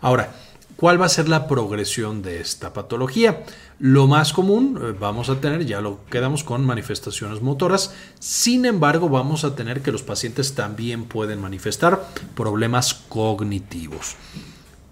Ahora, 0.00 0.34
¿cuál 0.76 1.00
va 1.00 1.06
a 1.06 1.10
ser 1.10 1.28
la 1.28 1.46
progresión 1.48 2.22
de 2.22 2.40
esta 2.40 2.72
patología? 2.72 3.44
Lo 3.78 4.06
más 4.06 4.32
común 4.32 4.80
eh, 4.82 4.94
vamos 4.98 5.28
a 5.28 5.40
tener, 5.40 5.66
ya 5.66 5.80
lo 5.80 6.04
quedamos 6.06 6.44
con 6.44 6.64
manifestaciones 6.64 7.42
motoras, 7.42 7.94
sin 8.18 8.64
embargo 8.64 9.08
vamos 9.08 9.44
a 9.44 9.54
tener 9.54 9.82
que 9.82 9.92
los 9.92 10.02
pacientes 10.02 10.54
también 10.54 11.04
pueden 11.04 11.40
manifestar 11.40 12.08
problemas 12.34 12.94
cognitivos 12.94 14.16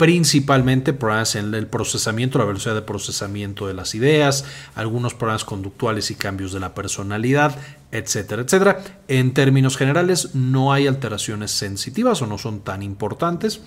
principalmente 0.04 0.92
problemas 0.92 1.34
en 1.34 1.54
el 1.54 1.66
procesamiento, 1.66 2.38
la 2.38 2.44
velocidad 2.44 2.74
de 2.74 2.82
procesamiento 2.82 3.66
de 3.66 3.72
las 3.72 3.94
ideas, 3.94 4.44
algunos 4.74 5.14
problemas 5.14 5.46
conductuales 5.46 6.10
y 6.10 6.14
cambios 6.14 6.52
de 6.52 6.60
la 6.60 6.74
personalidad, 6.74 7.56
etcétera, 7.90 8.42
etcétera. 8.42 8.84
En 9.08 9.32
términos 9.32 9.78
generales, 9.78 10.34
no 10.34 10.74
hay 10.74 10.88
alteraciones 10.88 11.52
sensitivas 11.52 12.20
o 12.20 12.26
no 12.26 12.36
son 12.36 12.60
tan 12.60 12.82
importantes, 12.82 13.62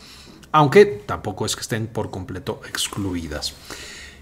aunque 0.51 0.85
tampoco 0.85 1.43
es 1.43 1.55
que 1.55 1.61
estén 1.61 1.87
por 1.87 2.11
completo 2.11 2.61
excluidas. 2.69 3.55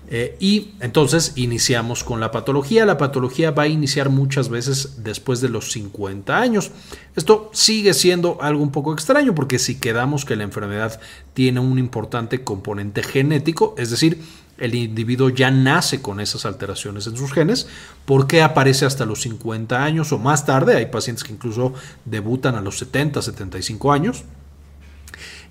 Eh, 0.09 0.35
y 0.39 0.71
entonces 0.81 1.33
iniciamos 1.35 2.03
con 2.03 2.19
la 2.19 2.31
patología. 2.31 2.85
La 2.85 2.97
patología 2.97 3.51
va 3.51 3.63
a 3.63 3.67
iniciar 3.67 4.09
muchas 4.09 4.49
veces 4.49 5.03
después 5.03 5.41
de 5.41 5.49
los 5.49 5.71
50 5.71 6.37
años. 6.37 6.71
Esto 7.15 7.49
sigue 7.53 7.93
siendo 7.93 8.37
algo 8.41 8.61
un 8.61 8.71
poco 8.71 8.93
extraño 8.93 9.33
porque 9.33 9.59
si 9.59 9.75
quedamos 9.75 10.25
que 10.25 10.35
la 10.35 10.43
enfermedad 10.43 10.99
tiene 11.33 11.59
un 11.59 11.79
importante 11.79 12.43
componente 12.43 13.03
genético, 13.03 13.75
es 13.77 13.89
decir, 13.89 14.21
el 14.57 14.73
individuo 14.73 15.29
ya 15.29 15.51
nace 15.51 16.01
con 16.01 16.19
esas 16.19 16.45
alteraciones 16.45 17.07
en 17.07 17.17
sus 17.17 17.33
genes, 17.33 17.67
¿por 18.05 18.27
qué 18.27 18.41
aparece 18.41 18.85
hasta 18.85 19.05
los 19.05 19.21
50 19.21 19.83
años 19.83 20.11
o 20.11 20.17
más 20.17 20.45
tarde? 20.45 20.75
Hay 20.75 20.85
pacientes 20.85 21.23
que 21.23 21.33
incluso 21.33 21.73
debutan 22.05 22.55
a 22.55 22.61
los 22.61 22.77
70, 22.77 23.21
75 23.21 23.91
años. 23.91 24.23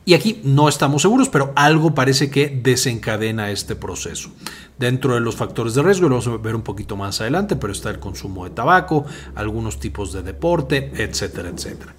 Y 0.06 0.12
aquí 0.12 0.40
no 0.44 0.68
estamos 0.68 1.02
seguros, 1.02 1.30
pero 1.30 1.52
algo 1.56 1.94
parece 1.94 2.30
que 2.30 2.48
desencadena 2.48 3.50
este 3.50 3.74
proceso. 3.74 4.30
Dentro 4.78 5.14
de 5.14 5.20
los 5.20 5.36
factores 5.36 5.74
de 5.74 5.82
riesgo, 5.82 6.08
lo 6.08 6.16
vamos 6.16 6.26
a 6.26 6.36
ver 6.42 6.54
un 6.54 6.62
poquito 6.62 6.96
más 6.96 7.20
adelante, 7.22 7.56
pero 7.56 7.72
está 7.72 7.88
el 7.90 8.00
consumo 8.00 8.44
de 8.44 8.50
tabaco, 8.50 9.06
algunos 9.34 9.80
tipos 9.80 10.12
de 10.12 10.22
deporte, 10.22 10.92
etcétera, 10.96 11.48
etcétera. 11.48 11.94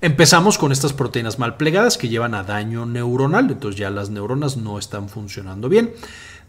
Empezamos 0.00 0.58
con 0.58 0.70
estas 0.70 0.92
proteínas 0.92 1.38
mal 1.38 1.56
plegadas 1.56 1.96
que 1.96 2.10
llevan 2.10 2.34
a 2.34 2.44
daño 2.44 2.84
neuronal, 2.84 3.50
entonces 3.50 3.80
ya 3.80 3.90
las 3.90 4.10
neuronas 4.10 4.56
no 4.56 4.78
están 4.78 5.08
funcionando 5.08 5.68
bien. 5.68 5.94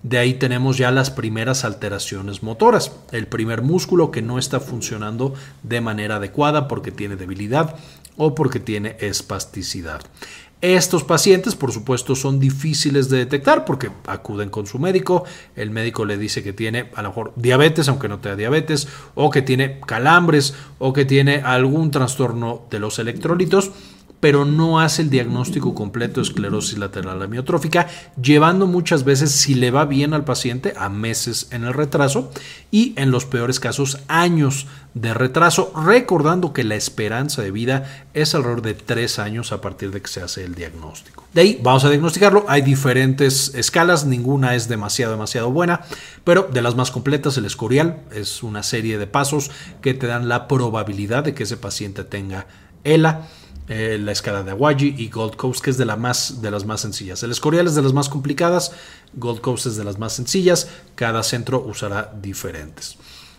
De 0.03 0.19
ahí 0.19 0.35
tenemos 0.35 0.77
ya 0.77 0.91
las 0.91 1.09
primeras 1.09 1.65
alteraciones 1.65 2.43
motoras, 2.43 2.91
el 3.11 3.27
primer 3.27 3.61
músculo 3.61 4.11
que 4.11 4.21
no 4.21 4.37
está 4.37 4.59
funcionando 4.59 5.33
de 5.63 5.81
manera 5.81 6.17
adecuada 6.17 6.67
porque 6.67 6.91
tiene 6.91 7.15
debilidad 7.15 7.75
o 8.17 8.35
porque 8.35 8.59
tiene 8.59 8.97
espasticidad. 8.99 10.01
Estos 10.62 11.03
pacientes, 11.03 11.53
por 11.53 11.71
supuesto, 11.71 12.15
son 12.15 12.39
difíciles 12.39 13.09
de 13.09 13.17
detectar 13.17 13.65
porque 13.65 13.91
acuden 14.07 14.50
con 14.50 14.65
su 14.65 14.79
médico, 14.79 15.25
el 15.55 15.69
médico 15.69 16.05
le 16.05 16.17
dice 16.17 16.43
que 16.43 16.53
tiene 16.53 16.89
a 16.95 17.01
lo 17.01 17.09
mejor 17.09 17.33
diabetes, 17.35 17.88
aunque 17.88 18.07
no 18.07 18.19
tenga 18.19 18.35
diabetes, 18.35 18.88
o 19.13 19.29
que 19.29 19.41
tiene 19.41 19.79
calambres, 19.85 20.55
o 20.79 20.93
que 20.93 21.05
tiene 21.05 21.41
algún 21.43 21.91
trastorno 21.91 22.63
de 22.71 22.79
los 22.79 23.00
electrolitos 23.00 23.71
pero 24.25 24.44
no 24.44 24.79
hace 24.79 25.03
el 25.03 25.12
diagnóstico 25.12 25.75
completo 25.75 26.15
de 26.15 26.24
esclerosis 26.24 26.79
lateral 26.79 27.22
amiotrófica, 27.22 27.88
llevando 28.20 28.65
muchas 28.65 29.03
veces, 29.03 29.29
si 29.29 29.53
le 29.53 29.70
va 29.70 29.86
bien 29.86 30.15
al 30.15 30.24
paciente, 30.24 30.74
a 30.77 30.89
meses 30.89 31.48
en 31.51 31.63
el 31.63 31.75
retraso 31.75 32.32
y 32.72 32.96
en 32.96 33.12
los 33.12 33.25
peores 33.25 33.60
casos 33.60 34.00
años 34.08 34.65
de 34.96 35.13
retraso, 35.13 35.72
recordando 35.75 36.53
que 36.53 36.63
la 36.63 36.74
esperanza 36.74 37.44
de 37.44 37.51
vida 37.51 38.08
es 38.15 38.34
alrededor 38.34 38.63
de 38.63 38.74
tres 38.74 39.20
años 39.20 39.51
a 39.51 39.62
partir 39.62 39.91
de 39.91 40.01
que 40.01 40.08
se 40.08 40.24
hace 40.24 40.44
el 40.44 40.55
diagnóstico. 40.55 41.24
De 41.32 41.41
ahí 41.41 41.60
vamos 41.62 41.86
a 41.86 41.89
diagnosticarlo, 41.89 42.46
hay 42.48 42.63
diferentes 42.63 43.53
escalas, 43.53 44.08
ninguna 44.08 44.55
es 44.55 44.67
demasiado, 44.67 45.12
demasiado 45.12 45.51
buena, 45.51 45.82
pero 46.24 46.50
de 46.51 46.63
las 46.63 46.75
más 46.75 46.89
completas, 46.89 47.38
el 47.38 47.46
escorial 47.46 48.01
es 48.12 48.41
una 48.41 48.63
serie 48.63 48.98
de 48.98 49.05
pasos 49.05 49.51
que 49.84 49.94
te 49.94 50.08
dan 50.08 50.27
la 50.27 50.48
probabilidad 50.48 51.24
de 51.24 51.36
que 51.36 51.44
ese 51.44 51.58
paciente 51.58 52.03
tenga 52.03 52.48
ELA. 52.84 53.27
Eh, 53.67 53.98
la 54.00 54.12
escala 54.12 54.43
de 54.43 54.51
Awaji 54.51 54.93
y 54.95 55.10
Gold 55.10 55.36
Coast, 55.36 55.63
que 55.63 55.72
es 55.72 55.77
de, 55.77 55.86
más, 55.86 56.39
de 56.39 56.51
las 56.51 56.65
más 56.65 56.81
sencillas. 56.81 57.24
El 57.24 57.31
Escorial 57.31 57.65
es 57.65 57.74
de 57.74 57.81
las 57.81 57.93
más 57.93 58.10
complicadas, 58.10 58.72
Gold 59.13 59.41
Coast 59.41 59.65
es 59.65 59.75
de 59.75 59.84
las 59.84 59.98
más 59.98 60.13
sencillas, 60.13 60.69
cada 60.93 61.24
centro 61.24 61.65
usará 61.65 62.13
diferentes. 62.22 62.98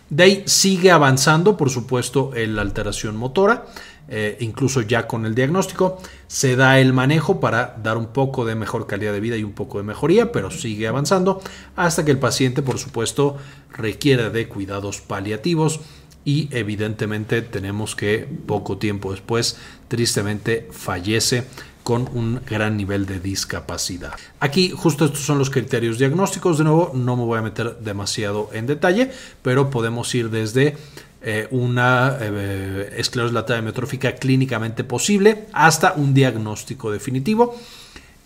De 0.09 0.23
ahí 0.23 0.43
sigue 0.45 0.91
avanzando, 0.91 1.55
por 1.55 1.69
supuesto, 1.69 2.31
la 2.35 2.61
alteración 2.61 3.15
motora, 3.15 3.65
eh, 4.09 4.37
incluso 4.39 4.81
ya 4.81 5.07
con 5.07 5.25
el 5.25 5.35
diagnóstico. 5.35 6.01
Se 6.27 6.55
da 6.57 6.79
el 6.79 6.91
manejo 6.91 7.39
para 7.39 7.77
dar 7.81 7.97
un 7.97 8.07
poco 8.07 8.45
de 8.45 8.55
mejor 8.55 8.87
calidad 8.87 9.13
de 9.13 9.19
vida 9.21 9.37
y 9.37 9.43
un 9.43 9.53
poco 9.53 9.77
de 9.77 9.83
mejoría, 9.83 10.31
pero 10.31 10.51
sigue 10.51 10.87
avanzando 10.87 11.41
hasta 11.75 12.03
que 12.03 12.11
el 12.11 12.19
paciente, 12.19 12.61
por 12.61 12.79
supuesto, 12.79 13.37
requiere 13.71 14.29
de 14.29 14.47
cuidados 14.47 15.01
paliativos 15.01 15.81
y 16.27 16.49
evidentemente 16.51 17.41
tenemos 17.41 17.95
que 17.95 18.27
poco 18.45 18.77
tiempo 18.77 19.11
después 19.11 19.55
tristemente 19.87 20.67
fallece 20.71 21.45
con 21.83 22.09
un 22.13 22.41
gran 22.45 22.75
nivel 22.75 23.05
de 23.05 23.21
discapacidad. 23.21 24.11
Aquí 24.41 24.73
justo 24.75 25.05
estos 25.05 25.21
son 25.21 25.39
los 25.39 25.49
criterios 25.49 25.97
diagnósticos, 25.97 26.57
de 26.57 26.65
nuevo 26.65 26.91
no 26.93 27.15
me 27.15 27.23
voy 27.23 27.39
a 27.39 27.41
meter 27.41 27.77
demasiado 27.79 28.49
en 28.51 28.67
detalle, 28.67 29.09
pero 29.41 29.69
podemos 29.69 30.13
ir 30.15 30.29
desde 30.29 30.75
eh, 31.21 31.47
una 31.49 32.17
eh, 32.19 32.93
esclerosis 32.97 33.33
lateral 33.33 33.59
amiotrófica 33.61 34.15
clínicamente 34.15 34.83
posible 34.83 35.45
hasta 35.53 35.93
un 35.93 36.13
diagnóstico 36.13 36.91
definitivo. 36.91 37.55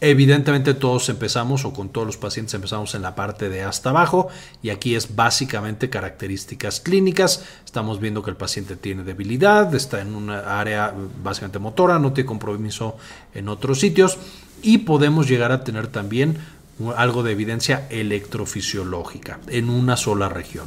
Evidentemente 0.03 0.73
todos 0.73 1.09
empezamos 1.09 1.63
o 1.63 1.73
con 1.73 1.89
todos 1.89 2.07
los 2.07 2.17
pacientes 2.17 2.55
empezamos 2.55 2.95
en 2.95 3.03
la 3.03 3.13
parte 3.13 3.49
de 3.49 3.61
hasta 3.61 3.91
abajo 3.91 4.29
y 4.63 4.71
aquí 4.71 4.95
es 4.95 5.15
básicamente 5.15 5.91
características 5.91 6.79
clínicas. 6.79 7.45
Estamos 7.63 7.99
viendo 7.99 8.23
que 8.23 8.31
el 8.31 8.35
paciente 8.35 8.75
tiene 8.75 9.03
debilidad, 9.03 9.73
está 9.75 10.01
en 10.01 10.15
una 10.15 10.59
área 10.59 10.91
básicamente 11.23 11.59
motora, 11.59 11.99
no 11.99 12.13
tiene 12.13 12.27
compromiso 12.27 12.97
en 13.35 13.47
otros 13.47 13.79
sitios 13.79 14.17
y 14.63 14.79
podemos 14.79 15.29
llegar 15.29 15.51
a 15.51 15.63
tener 15.63 15.85
también 15.85 16.39
algo 16.97 17.21
de 17.21 17.33
evidencia 17.33 17.85
electrofisiológica 17.91 19.39
en 19.49 19.69
una 19.69 19.97
sola 19.97 20.29
región. 20.29 20.65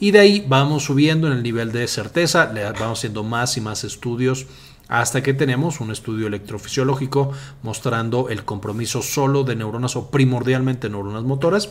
Y 0.00 0.10
de 0.10 0.18
ahí 0.18 0.44
vamos 0.48 0.82
subiendo 0.82 1.28
en 1.28 1.34
el 1.34 1.44
nivel 1.44 1.70
de 1.70 1.86
certeza, 1.86 2.52
le 2.52 2.64
vamos 2.64 2.98
haciendo 2.98 3.22
más 3.22 3.56
y 3.56 3.60
más 3.60 3.84
estudios 3.84 4.46
hasta 4.88 5.22
que 5.22 5.34
tenemos 5.34 5.80
un 5.80 5.90
estudio 5.90 6.26
electrofisiológico 6.26 7.32
mostrando 7.62 8.28
el 8.28 8.44
compromiso 8.44 9.02
solo 9.02 9.44
de 9.44 9.56
neuronas 9.56 9.96
o 9.96 10.10
primordialmente 10.10 10.88
neuronas 10.88 11.24
motoras. 11.24 11.70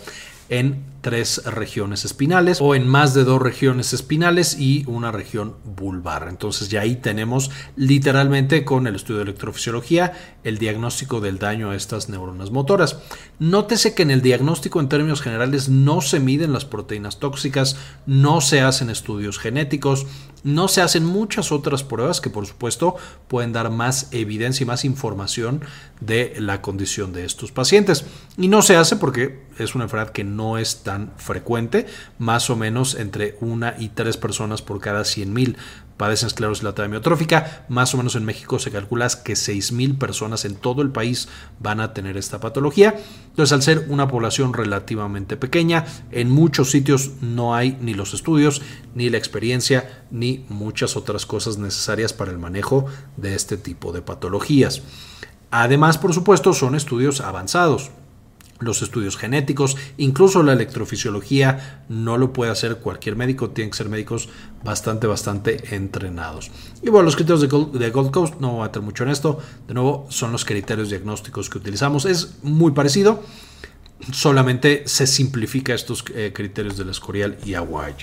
en 0.50 0.84
tres 1.02 1.44
regiones 1.46 2.06
espinales 2.06 2.60
o 2.62 2.76
en 2.76 2.88
más 2.88 3.14
de 3.14 3.24
dos 3.24 3.42
regiones 3.42 3.92
espinales 3.94 4.58
y 4.60 4.84
una 4.88 5.12
región 5.12 5.56
vulvar. 5.64 6.28
Entonces 6.30 6.70
ya 6.70 6.82
ahí 6.82 6.96
tenemos 6.96 7.50
literalmente 7.76 8.64
con 8.64 8.88
el 8.88 8.96
estudio 8.96 9.18
de 9.18 9.24
electrofisiología 9.24 10.14
el 10.44 10.58
diagnóstico 10.58 11.22
del 11.22 11.40
daño 11.40 11.72
a 11.72 11.76
estas 11.76 12.08
neuronas 12.08 12.52
motoras. 12.52 12.98
Nótese 13.40 13.96
que 13.96 14.04
en 14.04 14.12
el 14.12 14.22
diagnóstico 14.22 14.80
en 14.80 14.90
términos 14.90 15.22
generales 15.22 15.70
no 15.70 16.02
se 16.02 16.20
miden 16.20 16.54
las 16.54 16.66
proteínas 16.66 17.20
tóxicas, 17.20 17.78
no 18.06 18.40
se 18.40 18.62
hacen 18.62 18.90
estudios 18.90 19.40
genéticos, 19.40 20.06
no 20.44 20.68
se 20.68 20.82
hacen 20.82 21.06
muchas 21.06 21.52
otras 21.52 21.84
pruebas 21.84 22.22
que 22.22 22.30
por 22.30 22.46
supuesto 22.46 22.96
pueden 23.28 23.54
dar 23.54 23.70
más 23.70 24.10
evidencia 24.12 24.64
y 24.64 24.68
más 24.68 24.86
información 24.86 25.62
de 26.02 26.36
la 26.38 26.62
condición 26.62 27.14
de 27.14 27.26
estos 27.26 27.52
pacientes. 27.52 28.06
Y 28.38 28.48
no 28.48 28.62
se 28.62 28.76
hace 28.76 28.98
porque 28.98 29.44
es 29.58 29.76
una 29.76 29.86
enfermedad 29.86 30.12
que 30.12 30.24
no 30.24 30.58
es 30.58 30.84
tan 30.84 31.14
frecuente, 31.18 31.86
más 32.20 32.50
o 32.50 32.56
menos 32.56 32.96
entre 32.96 33.38
una 33.42 33.76
y 33.80 33.90
tres 33.90 34.18
personas 34.18 34.62
por 34.62 34.80
cada 34.80 35.02
100.000 35.02 35.56
padecen 35.98 36.28
esclerosis 36.28 36.64
lateral 36.64 36.90
amiotrófica. 36.90 37.66
Más 37.70 37.94
o 37.94 37.98
menos 37.98 38.16
en 38.16 38.26
México 38.26 38.60
se 38.60 38.72
calcula 38.72 39.04
que 39.24 39.34
6.000 39.34 39.98
personas 39.98 40.46
en 40.46 40.56
todo 40.56 40.82
el 40.82 40.90
país 40.90 41.28
van 41.60 41.80
a 41.80 41.94
tener 41.94 42.18
esta 42.18 42.40
patología. 42.40 42.96
Entonces, 43.30 43.54
al 43.54 43.64
ser 43.64 43.88
una 43.90 44.08
población 44.08 44.54
relativamente 44.54 45.38
pequeña, 45.38 45.86
en 46.12 46.30
muchos 46.30 46.72
sitios 46.72 47.12
no 47.22 47.56
hay 47.56 47.78
ni 47.82 47.94
los 47.94 48.14
estudios, 48.14 48.62
ni 48.96 49.10
la 49.10 49.18
experiencia, 49.18 50.04
ni 50.12 50.46
muchas 50.50 50.96
otras 50.96 51.26
cosas 51.26 51.58
necesarias 51.58 52.14
para 52.14 52.32
el 52.32 52.40
manejo 52.40 52.86
de 53.18 53.36
este 53.36 53.58
tipo 53.58 53.92
de 53.92 54.02
patologías. 54.02 54.82
Además, 55.52 55.98
por 55.98 56.14
supuesto, 56.14 56.54
son 56.54 56.76
estudios 56.76 57.22
avanzados 57.22 57.92
los 58.64 58.82
estudios 58.82 59.18
genéticos, 59.18 59.78
incluso 59.98 60.44
la 60.44 60.54
electrofisiología 60.54 61.84
no 61.90 62.18
lo 62.18 62.34
puede 62.34 62.52
hacer 62.52 62.78
cualquier 62.78 63.16
médico, 63.16 63.50
tienen 63.50 63.72
que 63.72 63.78
ser 63.78 63.90
médicos 63.90 64.30
bastante, 64.64 65.08
bastante 65.08 65.76
entrenados. 65.76 66.52
Y 66.82 66.90
bueno, 66.90 67.06
los 67.06 67.16
criterios 67.16 67.42
de 67.42 67.90
Gold, 67.90 68.12
Coast, 68.12 68.36
no 68.40 68.54
voy 68.54 68.62
a 68.62 68.64
meter 68.66 68.82
mucho 68.82 69.04
en 69.04 69.10
esto, 69.10 69.40
de 69.68 69.74
nuevo 69.74 70.08
son 70.10 70.32
los 70.32 70.46
criterios 70.46 70.90
diagnósticos 70.90 71.50
que 71.50 71.58
utilizamos, 71.58 72.06
es 72.06 72.38
muy 72.44 72.72
parecido, 72.72 73.24
solamente 74.12 74.84
se 74.86 75.08
simplifica 75.08 75.74
estos 75.74 76.04
eh, 76.14 76.32
criterios 76.34 76.78
del 76.78 76.90
Escorial 76.90 77.38
y 77.46 77.54
Hawaii. 77.54 77.96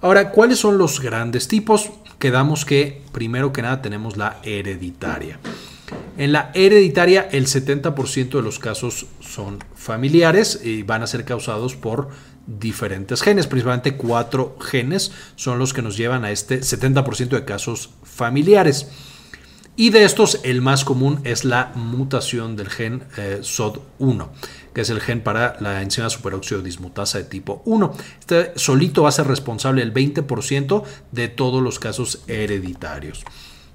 Ahora, 0.00 0.30
¿cuáles 0.30 0.58
son 0.58 0.76
los 0.76 1.00
grandes 1.00 1.48
tipos? 1.48 1.90
Quedamos 2.18 2.64
que 2.64 3.02
primero 3.12 3.52
que 3.52 3.62
nada 3.62 3.80
tenemos 3.80 4.16
la 4.16 4.38
hereditaria. 4.42 5.38
En 6.16 6.32
la 6.32 6.50
hereditaria, 6.54 7.28
el 7.32 7.46
70% 7.46 8.30
de 8.30 8.42
los 8.42 8.58
casos 8.58 9.06
son 9.20 9.58
familiares 9.74 10.60
y 10.64 10.82
van 10.82 11.02
a 11.02 11.06
ser 11.06 11.24
causados 11.24 11.74
por 11.74 12.08
diferentes 12.46 13.22
genes, 13.22 13.46
principalmente 13.46 13.96
cuatro 13.96 14.56
genes 14.60 15.12
son 15.34 15.58
los 15.58 15.72
que 15.72 15.82
nos 15.82 15.96
llevan 15.96 16.24
a 16.24 16.30
este 16.30 16.60
70% 16.60 17.28
de 17.28 17.44
casos 17.44 17.90
familiares. 18.02 18.88
Y 19.76 19.90
de 19.90 20.04
estos, 20.04 20.40
el 20.44 20.62
más 20.62 20.84
común 20.84 21.20
es 21.24 21.44
la 21.44 21.72
mutación 21.74 22.54
del 22.54 22.68
gen 22.68 23.02
eh, 23.16 23.38
SOD1, 23.40 24.28
que 24.72 24.82
es 24.82 24.90
el 24.90 25.00
gen 25.00 25.20
para 25.20 25.56
la 25.58 25.82
enzima 25.82 26.08
superóxido 26.10 26.62
dismutasa 26.62 27.18
de 27.18 27.24
tipo 27.24 27.60
1. 27.64 27.92
Este 28.20 28.52
solito 28.54 29.02
va 29.02 29.08
a 29.08 29.12
ser 29.12 29.26
responsable 29.26 29.84
del 29.84 29.92
20% 29.92 30.84
de 31.10 31.26
todos 31.26 31.60
los 31.60 31.80
casos 31.80 32.22
hereditarios. 32.28 33.24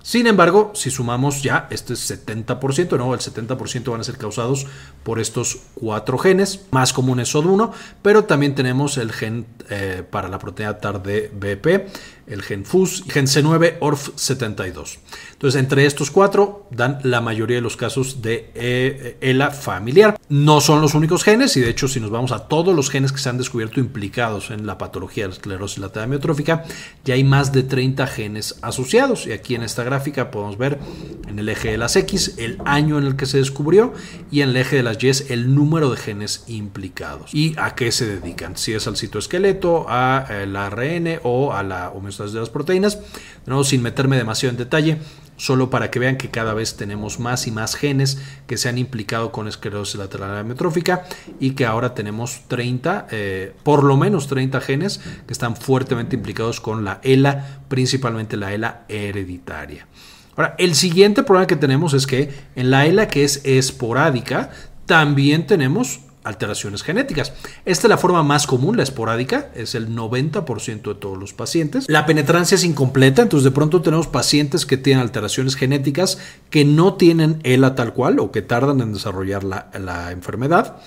Sin 0.02 0.28
embargo, 0.28 0.72
si 0.76 0.92
sumamos 0.92 1.44
ya 1.44 1.68
este 1.70 1.94
70%, 1.94 2.98
no, 2.98 3.14
el 3.14 3.20
70% 3.20 3.92
van 3.92 4.02
a 4.02 4.04
ser 4.04 4.18
causados 4.18 4.66
por 5.04 5.20
estos 5.20 5.60
cuatro 5.76 6.18
genes, 6.18 6.68
más 6.72 6.94
comunes 6.94 7.36
SOD1, 7.36 7.72
pero 8.02 8.24
también 8.24 8.56
tenemos 8.56 8.98
el 8.98 9.12
gen 9.12 9.46
eh, 9.70 10.04
para 10.10 10.30
la 10.30 10.40
proteína 10.40 10.78
TARD 10.78 11.32
BP, 11.34 11.90
el 12.30 12.42
gen 12.42 12.66
FUS 12.66 13.04
y 13.06 13.10
gen 13.10 13.26
C9 13.26 13.80
ORF72. 13.80 14.98
Entonces, 15.34 15.60
entre 15.60 15.86
estos 15.86 16.12
cuatro 16.12 16.68
dan 16.72 17.00
la 17.04 17.22
mayoría 17.22 17.58
de 17.58 17.62
los 17.62 17.78
casos 17.78 18.22
de 18.22 18.52
eh, 18.56 19.18
ELA 19.22 19.52
familiar. 19.52 20.20
No 20.30 20.62
son 20.62 20.82
los 20.82 20.94
únicos 20.94 21.24
genes 21.24 21.58
y 21.58 21.62
de 21.62 21.70
hecho, 21.70 21.88
si 21.88 22.00
nos 22.00 22.12
vamos 22.12 22.32
a 22.32 22.48
todos 22.48 22.76
los 22.76 22.90
genes 22.90 23.12
que 23.12 23.20
se 23.20 23.30
han 23.30 23.38
descubierto 23.38 23.80
implicados 23.80 24.52
en 24.52 24.66
la 24.68 24.78
patología 24.78 25.24
de 25.24 25.30
la 25.30 25.34
esclerosis 25.34 25.80
lateral 25.80 26.06
amiotrófica, 26.06 26.64
ya 27.06 27.16
hay 27.16 27.24
más 27.24 27.52
de 27.52 27.64
30 27.64 28.06
genes 28.08 28.60
asociados. 28.62 29.28
Y 29.28 29.32
aquí 29.32 29.56
en 29.56 29.64
esta 29.64 29.84
gráfica 29.84 30.32
podemos 30.32 30.58
ver 30.58 30.80
en 31.28 31.40
el 31.40 31.50
eje 31.50 31.72
de 31.72 31.78
las 31.78 31.96
X 31.96 32.36
el 32.38 32.58
año 32.66 32.98
en 32.98 33.06
el 33.06 33.16
que 33.16 33.26
se 33.26 33.38
descubrió 33.38 33.94
y 34.32 34.42
en 34.42 34.50
el 34.50 34.58
eje 34.58 34.78
de 34.78 34.84
las 34.84 35.02
Y 35.04 35.10
el 35.30 35.56
número 35.56 35.90
de 35.90 35.98
genes 35.98 36.44
implicados 36.48 37.34
y 37.34 37.56
a 37.58 37.76
qué 37.76 37.92
se 37.92 38.06
dedican. 38.06 38.58
Si 38.58 38.74
es 38.74 38.88
al 38.88 38.98
citoesqueleto, 38.98 39.88
al 39.90 40.56
ARN 40.56 41.20
o 41.24 41.54
a 41.54 41.64
la 41.64 41.90
homeostasis 41.90 42.19
de 42.28 42.40
las 42.40 42.50
proteínas. 42.50 43.00
no 43.46 43.64
sin 43.64 43.82
meterme 43.82 44.18
demasiado 44.18 44.52
en 44.52 44.58
detalle, 44.58 44.98
solo 45.38 45.70
para 45.70 45.90
que 45.90 46.00
vean 46.00 46.18
que 46.18 46.30
cada 46.30 46.54
vez 46.54 46.76
tenemos 46.76 47.20
más 47.20 47.48
y 47.48 47.52
más 47.52 47.76
genes 47.76 48.22
que 48.46 48.58
se 48.58 48.70
han 48.70 48.78
implicado 48.78 49.32
con 49.32 49.48
esclerosis 49.48 49.96
lateral 49.96 50.38
amiotrófica 50.38 51.06
y 51.40 51.52
que 51.52 51.66
ahora 51.66 51.96
tenemos 51.96 52.42
30, 52.48 53.08
eh, 53.12 53.54
por 53.64 53.84
lo 53.84 53.98
menos 53.98 54.28
30 54.28 54.60
genes 54.62 55.00
que 55.26 55.34
están 55.34 55.56
fuertemente 55.56 56.16
implicados 56.16 56.60
con 56.60 56.84
la 56.84 57.00
ELA, 57.04 57.62
principalmente 57.68 58.38
la 58.38 58.54
ELA 58.54 58.86
hereditaria. 58.90 59.88
Ahora, 60.36 60.56
el 60.58 60.76
siguiente 60.76 61.24
problema 61.24 61.48
que 61.48 61.56
tenemos 61.56 61.94
es 61.94 62.06
que 62.06 62.32
en 62.56 62.70
la 62.70 62.86
ELA 62.86 63.08
que 63.08 63.24
es 63.24 63.42
esporádica, 63.44 64.52
también 64.86 65.46
tenemos 65.48 66.02
alteraciones 66.30 66.84
genéticas. 66.84 67.34
Esta 67.66 67.88
es 67.88 67.90
la 67.90 67.98
forma 67.98 68.24
más 68.24 68.48
común, 68.48 68.78
la 68.78 68.84
esporádica, 68.84 69.50
es 69.56 69.76
el 69.76 69.94
90% 69.94 70.82
de 70.82 70.96
todos 70.96 71.18
los 71.18 71.34
pacientes. 71.34 71.86
La 71.90 72.06
penetrancia 72.06 72.56
es 72.56 72.64
incompleta, 72.64 73.22
entonces 73.22 73.44
de 73.44 73.52
pronto 73.52 73.82
tenemos 73.82 74.08
pacientes 74.08 74.66
que 74.66 74.78
tienen 74.78 75.02
alteraciones 75.02 75.56
genéticas 75.56 76.20
que 76.50 76.66
no 76.66 76.94
tienen 76.94 77.40
ELA 77.44 77.76
tal 77.76 77.94
cual 77.94 78.20
o 78.20 78.32
que 78.32 78.42
tardan 78.42 78.80
en 78.82 78.94
desarrollar 78.94 79.44
la, 79.44 80.12
enfermedad. 80.12 80.78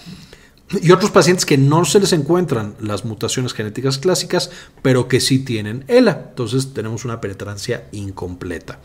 Y 0.80 0.90
otros 0.90 1.10
pacientes 1.10 1.44
que 1.44 1.58
no 1.58 1.84
se 1.84 2.00
les 2.00 2.14
encuentran 2.14 2.74
las 2.80 3.04
mutaciones 3.04 3.52
genéticas 3.52 3.98
clásicas, 3.98 4.50
pero 4.80 5.06
que 5.06 5.20
sí 5.20 5.40
tienen 5.40 5.84
ELA. 5.88 6.28
Entonces 6.30 6.72
tenemos 6.72 7.04
una 7.04 7.20
penetrancia 7.20 7.88
incompleta. 7.92 8.78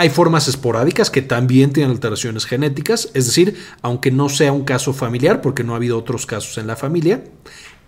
Hay 0.00 0.10
formas 0.10 0.46
esporádicas 0.46 1.10
que 1.10 1.22
también 1.22 1.72
tienen 1.72 1.90
alteraciones 1.90 2.46
genéticas, 2.46 3.10
es 3.14 3.26
decir, 3.26 3.56
aunque 3.82 4.12
no 4.12 4.28
sea 4.28 4.52
un 4.52 4.62
caso 4.62 4.92
familiar, 4.92 5.40
porque 5.40 5.64
no 5.64 5.72
ha 5.72 5.76
habido 5.76 5.98
otros 5.98 6.24
casos 6.24 6.56
en 6.56 6.68
la 6.68 6.76
familia, 6.76 7.24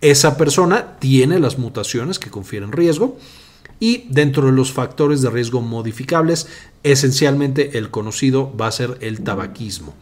esa 0.00 0.36
persona 0.36 0.98
tiene 0.98 1.38
las 1.38 1.56
mutaciones 1.56 2.18
que 2.18 2.28
confieren 2.28 2.72
riesgo 2.72 3.16
y 3.78 4.08
dentro 4.08 4.46
de 4.46 4.50
los 4.50 4.72
factores 4.72 5.22
de 5.22 5.30
riesgo 5.30 5.60
modificables, 5.60 6.48
esencialmente 6.82 7.78
el 7.78 7.90
conocido 7.92 8.56
va 8.56 8.66
a 8.66 8.72
ser 8.72 8.98
el 9.02 9.20
tabaquismo. 9.20 9.94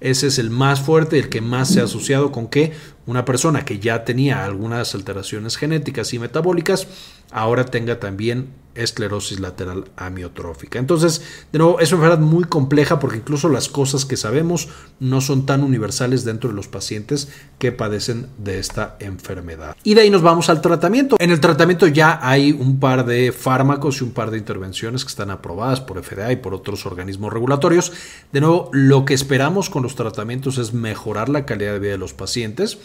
Ese 0.00 0.26
es 0.26 0.38
el 0.38 0.50
más 0.50 0.80
fuerte, 0.80 1.18
el 1.18 1.28
que 1.28 1.40
más 1.40 1.68
se 1.68 1.80
ha 1.80 1.84
asociado 1.84 2.32
con 2.32 2.48
que 2.48 2.72
una 3.06 3.24
persona 3.24 3.64
que 3.64 3.78
ya 3.78 4.04
tenía 4.04 4.44
algunas 4.44 4.94
alteraciones 4.94 5.56
genéticas 5.56 6.12
y 6.12 6.18
metabólicas 6.18 6.86
ahora 7.30 7.66
tenga 7.66 7.98
también 8.00 8.48
esclerosis 8.76 9.40
lateral 9.40 9.86
amiotrófica. 9.96 10.78
Entonces, 10.78 11.22
de 11.50 11.58
nuevo, 11.58 11.80
es 11.80 11.92
una 11.92 12.04
enfermedad 12.04 12.30
muy 12.30 12.44
compleja 12.44 12.98
porque 12.98 13.16
incluso 13.16 13.48
las 13.48 13.68
cosas 13.68 14.04
que 14.04 14.16
sabemos 14.16 14.68
no 15.00 15.20
son 15.20 15.46
tan 15.46 15.62
universales 15.62 16.24
dentro 16.24 16.50
de 16.50 16.56
los 16.56 16.68
pacientes 16.68 17.28
que 17.58 17.72
padecen 17.72 18.26
de 18.38 18.58
esta 18.58 18.96
enfermedad. 19.00 19.74
Y 19.82 19.94
de 19.94 20.02
ahí 20.02 20.10
nos 20.10 20.22
vamos 20.22 20.50
al 20.50 20.60
tratamiento. 20.60 21.16
En 21.18 21.30
el 21.30 21.40
tratamiento 21.40 21.86
ya 21.86 22.20
hay 22.22 22.52
un 22.52 22.78
par 22.78 23.06
de 23.06 23.32
fármacos 23.32 24.00
y 24.00 24.04
un 24.04 24.10
par 24.10 24.30
de 24.30 24.38
intervenciones 24.38 25.04
que 25.04 25.08
están 25.08 25.30
aprobadas 25.30 25.80
por 25.80 26.02
FDA 26.02 26.32
y 26.32 26.36
por 26.36 26.54
otros 26.54 26.84
organismos 26.86 27.32
regulatorios. 27.32 27.92
De 28.32 28.40
nuevo, 28.40 28.68
lo 28.72 29.04
que 29.04 29.14
esperamos 29.14 29.70
con 29.70 29.82
los 29.86 29.94
tratamientos 29.94 30.58
es 30.58 30.74
mejorar 30.74 31.28
la 31.28 31.46
calidad 31.46 31.72
de 31.72 31.78
vida 31.78 31.92
de 31.92 31.98
los 31.98 32.12
pacientes 32.12 32.78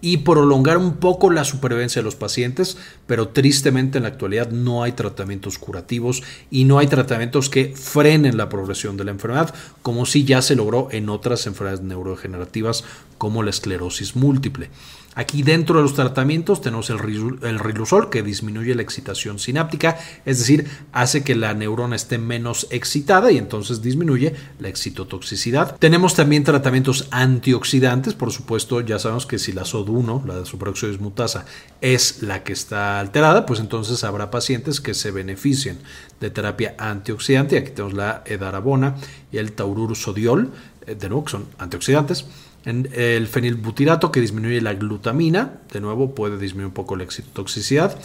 y 0.00 0.18
prolongar 0.18 0.78
un 0.78 0.96
poco 0.96 1.30
la 1.30 1.44
supervivencia 1.44 2.00
de 2.00 2.04
los 2.04 2.16
pacientes, 2.16 2.76
pero 3.06 3.28
tristemente 3.28 3.98
en 3.98 4.04
la 4.04 4.10
actualidad 4.10 4.50
no 4.50 4.82
hay 4.82 4.92
tratamientos 4.92 5.58
curativos 5.58 6.22
y 6.50 6.64
no 6.64 6.78
hay 6.78 6.86
tratamientos 6.86 7.48
que 7.50 7.74
frenen 7.74 8.36
la 8.36 8.48
progresión 8.48 8.96
de 8.96 9.04
la 9.04 9.10
enfermedad, 9.10 9.54
como 9.82 10.06
si 10.06 10.24
ya 10.24 10.42
se 10.42 10.56
logró 10.56 10.88
en 10.90 11.08
otras 11.08 11.46
enfermedades 11.46 11.84
neurodegenerativas 11.84 12.84
como 13.18 13.42
la 13.42 13.50
esclerosis 13.50 14.16
múltiple. 14.16 14.70
Aquí 15.16 15.42
dentro 15.42 15.76
de 15.76 15.82
los 15.82 15.94
tratamientos 15.94 16.60
tenemos 16.60 16.90
el, 16.90 16.98
riluzol 16.98 18.10
que 18.10 18.22
disminuye 18.22 18.74
la 18.74 18.82
excitación 18.82 19.38
sináptica, 19.38 19.98
es 20.26 20.40
decir, 20.40 20.66
hace 20.92 21.24
que 21.24 21.34
la 21.34 21.54
neurona 21.54 21.96
esté 21.96 22.18
menos 22.18 22.66
excitada 22.68 23.32
y 23.32 23.38
entonces 23.38 23.80
disminuye 23.80 24.34
la 24.58 24.68
excitotoxicidad. 24.68 25.78
Tenemos 25.78 26.14
también 26.14 26.44
tratamientos 26.44 27.08
antioxidantes, 27.12 28.12
por 28.12 28.30
supuesto, 28.30 28.82
ya 28.82 28.98
sabemos 28.98 29.24
que 29.24 29.38
si 29.38 29.52
la 29.52 29.64
SOD1, 29.86 30.24
la 30.24 30.38
de 30.38 30.46
superóxido 30.46 30.90
dismutasa, 30.90 31.46
es 31.80 32.22
la 32.22 32.42
que 32.42 32.52
está 32.52 33.00
alterada, 33.00 33.46
pues 33.46 33.60
entonces 33.60 34.04
habrá 34.04 34.30
pacientes 34.30 34.80
que 34.80 34.94
se 34.94 35.10
beneficien 35.10 35.78
de 36.20 36.30
terapia 36.30 36.74
antioxidante. 36.78 37.58
Aquí 37.58 37.70
tenemos 37.70 37.94
la 37.94 38.22
edarabona 38.26 38.96
y 39.32 39.38
el 39.38 39.52
taurur 39.52 39.96
sodiol, 39.96 40.52
eh, 40.86 40.94
de 40.94 41.08
nuevo 41.08 41.24
que 41.24 41.32
son 41.32 41.46
antioxidantes 41.58 42.26
el 42.66 43.28
fenilbutirato 43.28 44.10
que 44.10 44.20
disminuye 44.20 44.60
la 44.60 44.74
glutamina, 44.74 45.60
de 45.72 45.80
nuevo 45.80 46.14
puede 46.14 46.36
disminuir 46.36 46.66
un 46.66 46.74
poco 46.74 46.96
la 46.96 47.04
excitotoxicidad. 47.04 47.96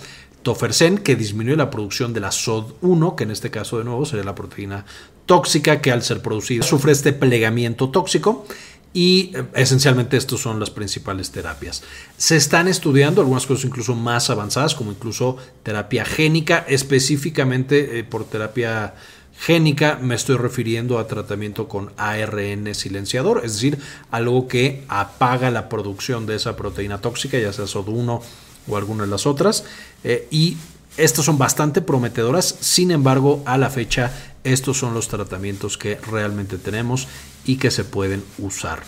Tofersen 0.43 0.99
que 0.99 1.15
disminuye 1.15 1.57
la 1.57 1.71
producción 1.71 2.13
de 2.13 2.19
la 2.19 2.29
SOD1, 2.29 3.15
que 3.15 3.23
en 3.23 3.31
este 3.31 3.49
caso 3.49 3.79
de 3.79 3.85
nuevo 3.85 4.05
sería 4.05 4.23
la 4.23 4.35
proteína 4.35 4.85
tóxica 5.25 5.81
que 5.81 5.91
al 5.91 6.03
ser 6.03 6.21
producida 6.21 6.63
sufre 6.63 6.91
este 6.91 7.13
plegamiento 7.13 7.89
tóxico 7.89 8.45
y 8.93 9.31
eh, 9.35 9.43
esencialmente 9.55 10.17
estas 10.17 10.39
son 10.39 10.59
las 10.59 10.69
principales 10.69 11.31
terapias. 11.31 11.83
Se 12.17 12.35
están 12.35 12.67
estudiando 12.67 13.21
algunas 13.21 13.45
cosas 13.45 13.65
incluso 13.65 13.95
más 13.95 14.29
avanzadas, 14.29 14.75
como 14.75 14.91
incluso 14.91 15.37
terapia 15.63 16.05
génica, 16.05 16.65
específicamente 16.67 17.99
eh, 17.99 18.03
por 18.03 18.25
terapia 18.25 18.93
génica 19.41 19.97
me 19.99 20.13
estoy 20.13 20.37
refiriendo 20.37 20.99
a 20.99 21.07
tratamiento 21.07 21.67
con 21.67 21.91
ARN 21.97 22.75
silenciador, 22.75 23.41
es 23.43 23.53
decir, 23.53 23.79
algo 24.11 24.47
que 24.47 24.83
apaga 24.87 25.49
la 25.49 25.67
producción 25.67 26.27
de 26.27 26.35
esa 26.35 26.55
proteína 26.55 26.99
tóxica, 27.01 27.39
ya 27.39 27.51
sea 27.51 27.65
SOD1 27.65 28.21
o 28.67 28.77
alguna 28.77 29.03
de 29.03 29.09
las 29.09 29.25
otras, 29.25 29.63
eh, 30.03 30.27
y 30.29 30.57
estas 30.97 31.25
son 31.25 31.37
bastante 31.37 31.81
prometedoras, 31.81 32.55
sin 32.59 32.91
embargo, 32.91 33.41
a 33.45 33.57
la 33.57 33.69
fecha 33.69 34.11
estos 34.43 34.77
son 34.77 34.93
los 34.93 35.07
tratamientos 35.07 35.77
que 35.77 35.95
realmente 35.95 36.57
tenemos 36.57 37.07
y 37.45 37.57
que 37.57 37.71
se 37.71 37.83
pueden 37.83 38.23
usar. 38.37 38.83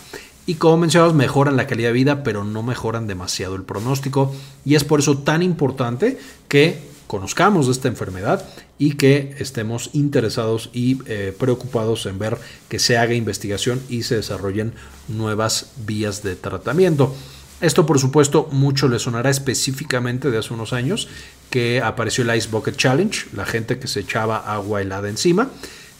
Y 0.46 0.54
como 0.54 0.76
mencionamos, 0.78 1.14
mejoran 1.14 1.56
la 1.56 1.66
calidad 1.66 1.88
de 1.88 1.94
vida, 1.94 2.22
pero 2.22 2.44
no 2.44 2.62
mejoran 2.62 3.06
demasiado 3.06 3.54
el 3.54 3.62
pronóstico. 3.62 4.34
Y 4.64 4.74
es 4.74 4.84
por 4.84 5.00
eso 5.00 5.18
tan 5.18 5.42
importante 5.42 6.18
que 6.48 6.78
conozcamos 7.06 7.68
esta 7.68 7.88
enfermedad 7.88 8.46
y 8.78 8.94
que 8.96 9.34
estemos 9.38 9.90
interesados 9.92 10.70
y 10.72 10.98
eh, 11.06 11.34
preocupados 11.38 12.06
en 12.06 12.18
ver 12.18 12.38
que 12.68 12.78
se 12.78 12.98
haga 12.98 13.14
investigación 13.14 13.80
y 13.88 14.02
se 14.02 14.16
desarrollen 14.16 14.74
nuevas 15.08 15.72
vías 15.86 16.22
de 16.22 16.36
tratamiento. 16.36 17.14
Esto 17.60 17.86
por 17.86 17.98
supuesto 17.98 18.48
mucho 18.50 18.88
le 18.88 18.98
sonará 18.98 19.30
específicamente 19.30 20.30
de 20.30 20.38
hace 20.38 20.52
unos 20.52 20.72
años 20.72 21.08
que 21.50 21.80
apareció 21.80 22.24
el 22.24 22.36
Ice 22.36 22.48
Bucket 22.50 22.76
Challenge, 22.76 23.26
la 23.32 23.46
gente 23.46 23.78
que 23.78 23.88
se 23.88 24.00
echaba 24.00 24.38
agua 24.52 24.82
helada 24.82 25.08
encima 25.08 25.50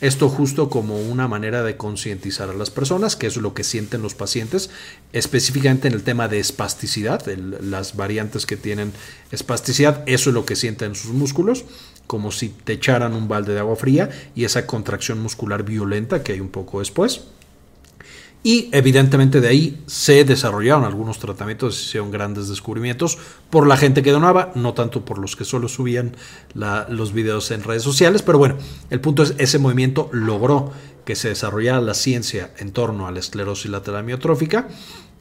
esto 0.05 0.29
justo 0.29 0.69
como 0.69 1.01
una 1.01 1.29
manera 1.29 1.63
de 1.63 1.79
concientizar 1.79 2.51
a 2.51 2.53
las 2.53 2.69
personas, 2.71 3.17
que 3.17 3.27
es 3.27 3.37
lo 3.37 3.55
que 3.55 3.65
sienten 3.65 4.03
los 4.03 4.15
pacientes, 4.15 4.69
específicamente 5.15 5.89
en 5.89 5.95
el 5.95 6.03
tema 6.03 6.29
de 6.29 6.41
espasticidad, 6.41 7.25
las 7.27 7.97
variantes 7.97 8.45
que 8.45 8.59
tienen 8.59 8.93
espasticidad, 9.31 10.03
eso 10.07 10.31
es 10.31 10.35
lo 10.35 10.45
que 10.45 10.57
sienten 10.57 10.91
en 10.91 10.95
sus 10.95 11.13
músculos, 11.13 11.65
como 12.07 12.33
si 12.33 12.51
te 12.51 12.75
echaran 12.75 13.15
un 13.15 13.29
balde 13.29 13.55
de 13.55 13.61
agua 13.61 13.77
fría 13.77 14.11
y 14.35 14.45
esa 14.45 14.67
contracción 14.67 15.23
muscular 15.23 15.63
violenta 15.63 16.23
que 16.23 16.33
hay 16.33 16.41
un 16.41 16.51
poco 16.51 16.81
después. 16.81 17.23
Y 18.47 18.69
evidentemente 18.73 19.41
de 19.41 19.49
ahí 19.49 19.83
se 19.87 20.23
desarrollaron 20.25 20.85
algunos 20.85 21.19
tratamientos, 21.19 21.77
se 21.77 21.85
hicieron 21.87 22.11
grandes 22.11 22.47
descubrimientos 22.47 23.17
por 23.49 23.67
la 23.67 23.79
gente 23.79 24.03
que 24.03 24.11
donaba, 24.11 24.53
no 24.55 24.75
tanto 24.75 25.03
por 25.03 25.17
los 25.17 25.35
que 25.35 25.47
solo 25.47 25.67
subían 25.67 26.15
los 26.55 27.15
videos 27.15 27.51
en 27.51 27.65
redes 27.65 27.83
sociales, 27.83 28.21
pero 28.21 28.37
bueno, 28.37 28.57
el 28.91 29.01
punto 29.01 29.23
es, 29.23 29.35
ese 29.39 29.59
movimiento 29.59 30.11
logró 30.13 30.73
que 31.07 31.17
se 31.17 31.29
desarrollara 31.29 31.81
la 31.81 31.95
ciencia 31.95 32.53
en 32.59 32.73
torno 32.73 33.07
a 33.07 33.13
la 33.13 33.21
esclerosis 33.21 33.71
lateral 33.71 34.01
amiotrófica 34.01 34.69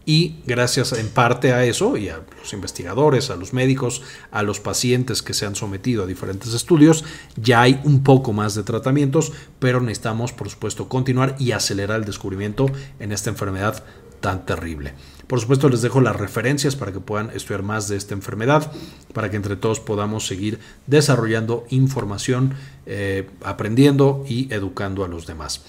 y 0.05 0.35
gracias 0.45 0.93
en 0.93 1.09
parte 1.09 1.53
a 1.53 1.63
eso 1.63 1.97
y 1.97 2.09
a 2.09 2.21
los 2.39 2.53
investigadores, 2.53 3.29
a 3.29 3.35
los 3.35 3.53
médicos, 3.53 4.01
a 4.31 4.43
los 4.43 4.59
pacientes 4.59 5.21
que 5.21 5.33
se 5.33 5.45
han 5.45 5.55
sometido 5.55 6.03
a 6.03 6.07
diferentes 6.07 6.53
estudios, 6.53 7.05
ya 7.35 7.61
hay 7.61 7.79
un 7.83 8.03
poco 8.03 8.33
más 8.33 8.55
de 8.55 8.63
tratamientos, 8.63 9.31
pero 9.59 9.79
necesitamos 9.79 10.33
por 10.33 10.49
supuesto 10.49 10.89
continuar 10.89 11.35
y 11.39 11.51
acelerar 11.51 11.99
el 11.99 12.05
descubrimiento 12.05 12.65
en 12.99 13.11
esta 13.11 13.29
enfermedad 13.29 13.83
tan 14.23 14.45
terrible. 14.45 14.93
Por 15.27 15.39
supuesto 15.39 15.67
les 15.67 15.81
dejo 15.81 15.99
las 15.99 16.15
referencias 16.15 16.77
para 16.77 16.93
que 16.93 17.01
puedan 17.01 17.29
estudiar 17.31 17.61
más 17.61 17.89
de 17.89 17.97
esta 17.97 18.13
enfermedad, 18.13 18.71
para 19.13 19.29
que 19.29 19.35
entre 19.35 19.57
todos 19.57 19.81
podamos 19.81 20.25
seguir 20.25 20.59
desarrollando 20.87 21.65
información, 21.69 22.53
eh, 22.85 23.29
aprendiendo 23.43 24.23
y 24.27 24.53
educando 24.53 25.03
a 25.03 25.09
los 25.09 25.27
demás. 25.27 25.63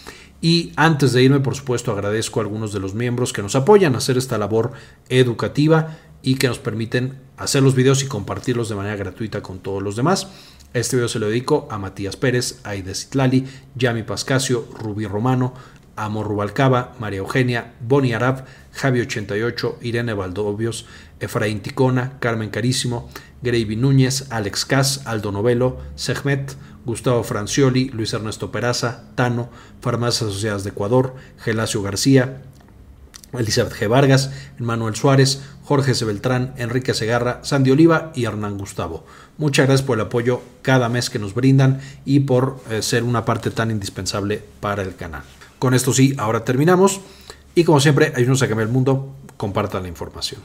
Y 0.44 0.74
antes 0.76 1.14
de 1.14 1.22
irme, 1.22 1.40
por 1.40 1.54
supuesto, 1.54 1.90
agradezco 1.90 2.38
a 2.38 2.42
algunos 2.42 2.74
de 2.74 2.78
los 2.78 2.92
miembros 2.92 3.32
que 3.32 3.40
nos 3.40 3.56
apoyan 3.56 3.94
a 3.94 3.96
hacer 3.96 4.18
esta 4.18 4.36
labor 4.36 4.72
educativa 5.08 5.96
y 6.20 6.34
que 6.34 6.48
nos 6.48 6.58
permiten 6.58 7.18
hacer 7.38 7.62
los 7.62 7.74
videos 7.74 8.02
y 8.02 8.08
compartirlos 8.08 8.68
de 8.68 8.74
manera 8.74 8.94
gratuita 8.94 9.40
con 9.40 9.60
todos 9.60 9.82
los 9.82 9.96
demás. 9.96 10.28
Este 10.74 10.96
video 10.96 11.08
se 11.08 11.18
lo 11.18 11.28
dedico 11.28 11.66
a 11.70 11.78
Matías 11.78 12.16
Pérez, 12.16 12.60
Aide 12.62 12.94
Citlali, 12.94 13.46
Yami 13.74 14.02
Pascasio, 14.02 14.68
Rubí 14.78 15.06
Romano, 15.06 15.54
Amor 15.96 16.26
Rubalcaba, 16.26 16.92
María 16.98 17.20
Eugenia, 17.20 17.72
Boni 17.80 18.12
Arab, 18.12 18.44
Javi88, 18.78 19.76
Irene 19.80 20.12
Valdovios, 20.12 20.84
Efraín 21.20 21.60
Ticona, 21.60 22.18
Carmen 22.18 22.50
Carísimo, 22.50 23.08
Gravy 23.40 23.76
Núñez, 23.76 24.26
Alex 24.30 24.66
Cas, 24.66 25.06
Aldo 25.06 25.32
Novelo, 25.32 25.78
Sehmet, 25.94 26.54
Gustavo 26.84 27.22
Francioli, 27.22 27.88
Luis 27.90 28.12
Ernesto 28.12 28.52
Peraza, 28.52 29.04
Tano, 29.14 29.48
Farmacias 29.80 30.30
Asociadas 30.30 30.64
de 30.64 30.70
Ecuador, 30.70 31.14
Gelacio 31.38 31.82
García, 31.82 32.42
Elizabeth 33.32 33.72
G. 33.72 33.88
Vargas, 33.88 34.30
Manuel 34.58 34.94
Suárez, 34.94 35.42
Jorge 35.64 35.94
C. 35.94 36.04
Beltrán, 36.04 36.54
Enrique 36.56 36.94
Segarra, 36.94 37.40
Sandy 37.42 37.70
Oliva 37.70 38.12
y 38.14 38.24
Hernán 38.24 38.58
Gustavo. 38.58 39.04
Muchas 39.38 39.66
gracias 39.66 39.86
por 39.86 39.98
el 39.98 40.06
apoyo 40.06 40.42
cada 40.62 40.88
mes 40.88 41.10
que 41.10 41.18
nos 41.18 41.34
brindan 41.34 41.80
y 42.04 42.20
por 42.20 42.60
eh, 42.70 42.82
ser 42.82 43.02
una 43.02 43.24
parte 43.24 43.50
tan 43.50 43.70
indispensable 43.70 44.42
para 44.60 44.82
el 44.82 44.94
canal. 44.94 45.22
Con 45.58 45.74
esto 45.74 45.92
sí, 45.92 46.14
ahora 46.18 46.44
terminamos. 46.44 47.00
Y 47.54 47.64
como 47.64 47.80
siempre, 47.80 48.12
ayúdenos 48.14 48.42
a 48.42 48.48
cambiar 48.48 48.68
el 48.68 48.72
mundo, 48.72 49.14
compartan 49.36 49.82
la 49.82 49.88
información. 49.88 50.40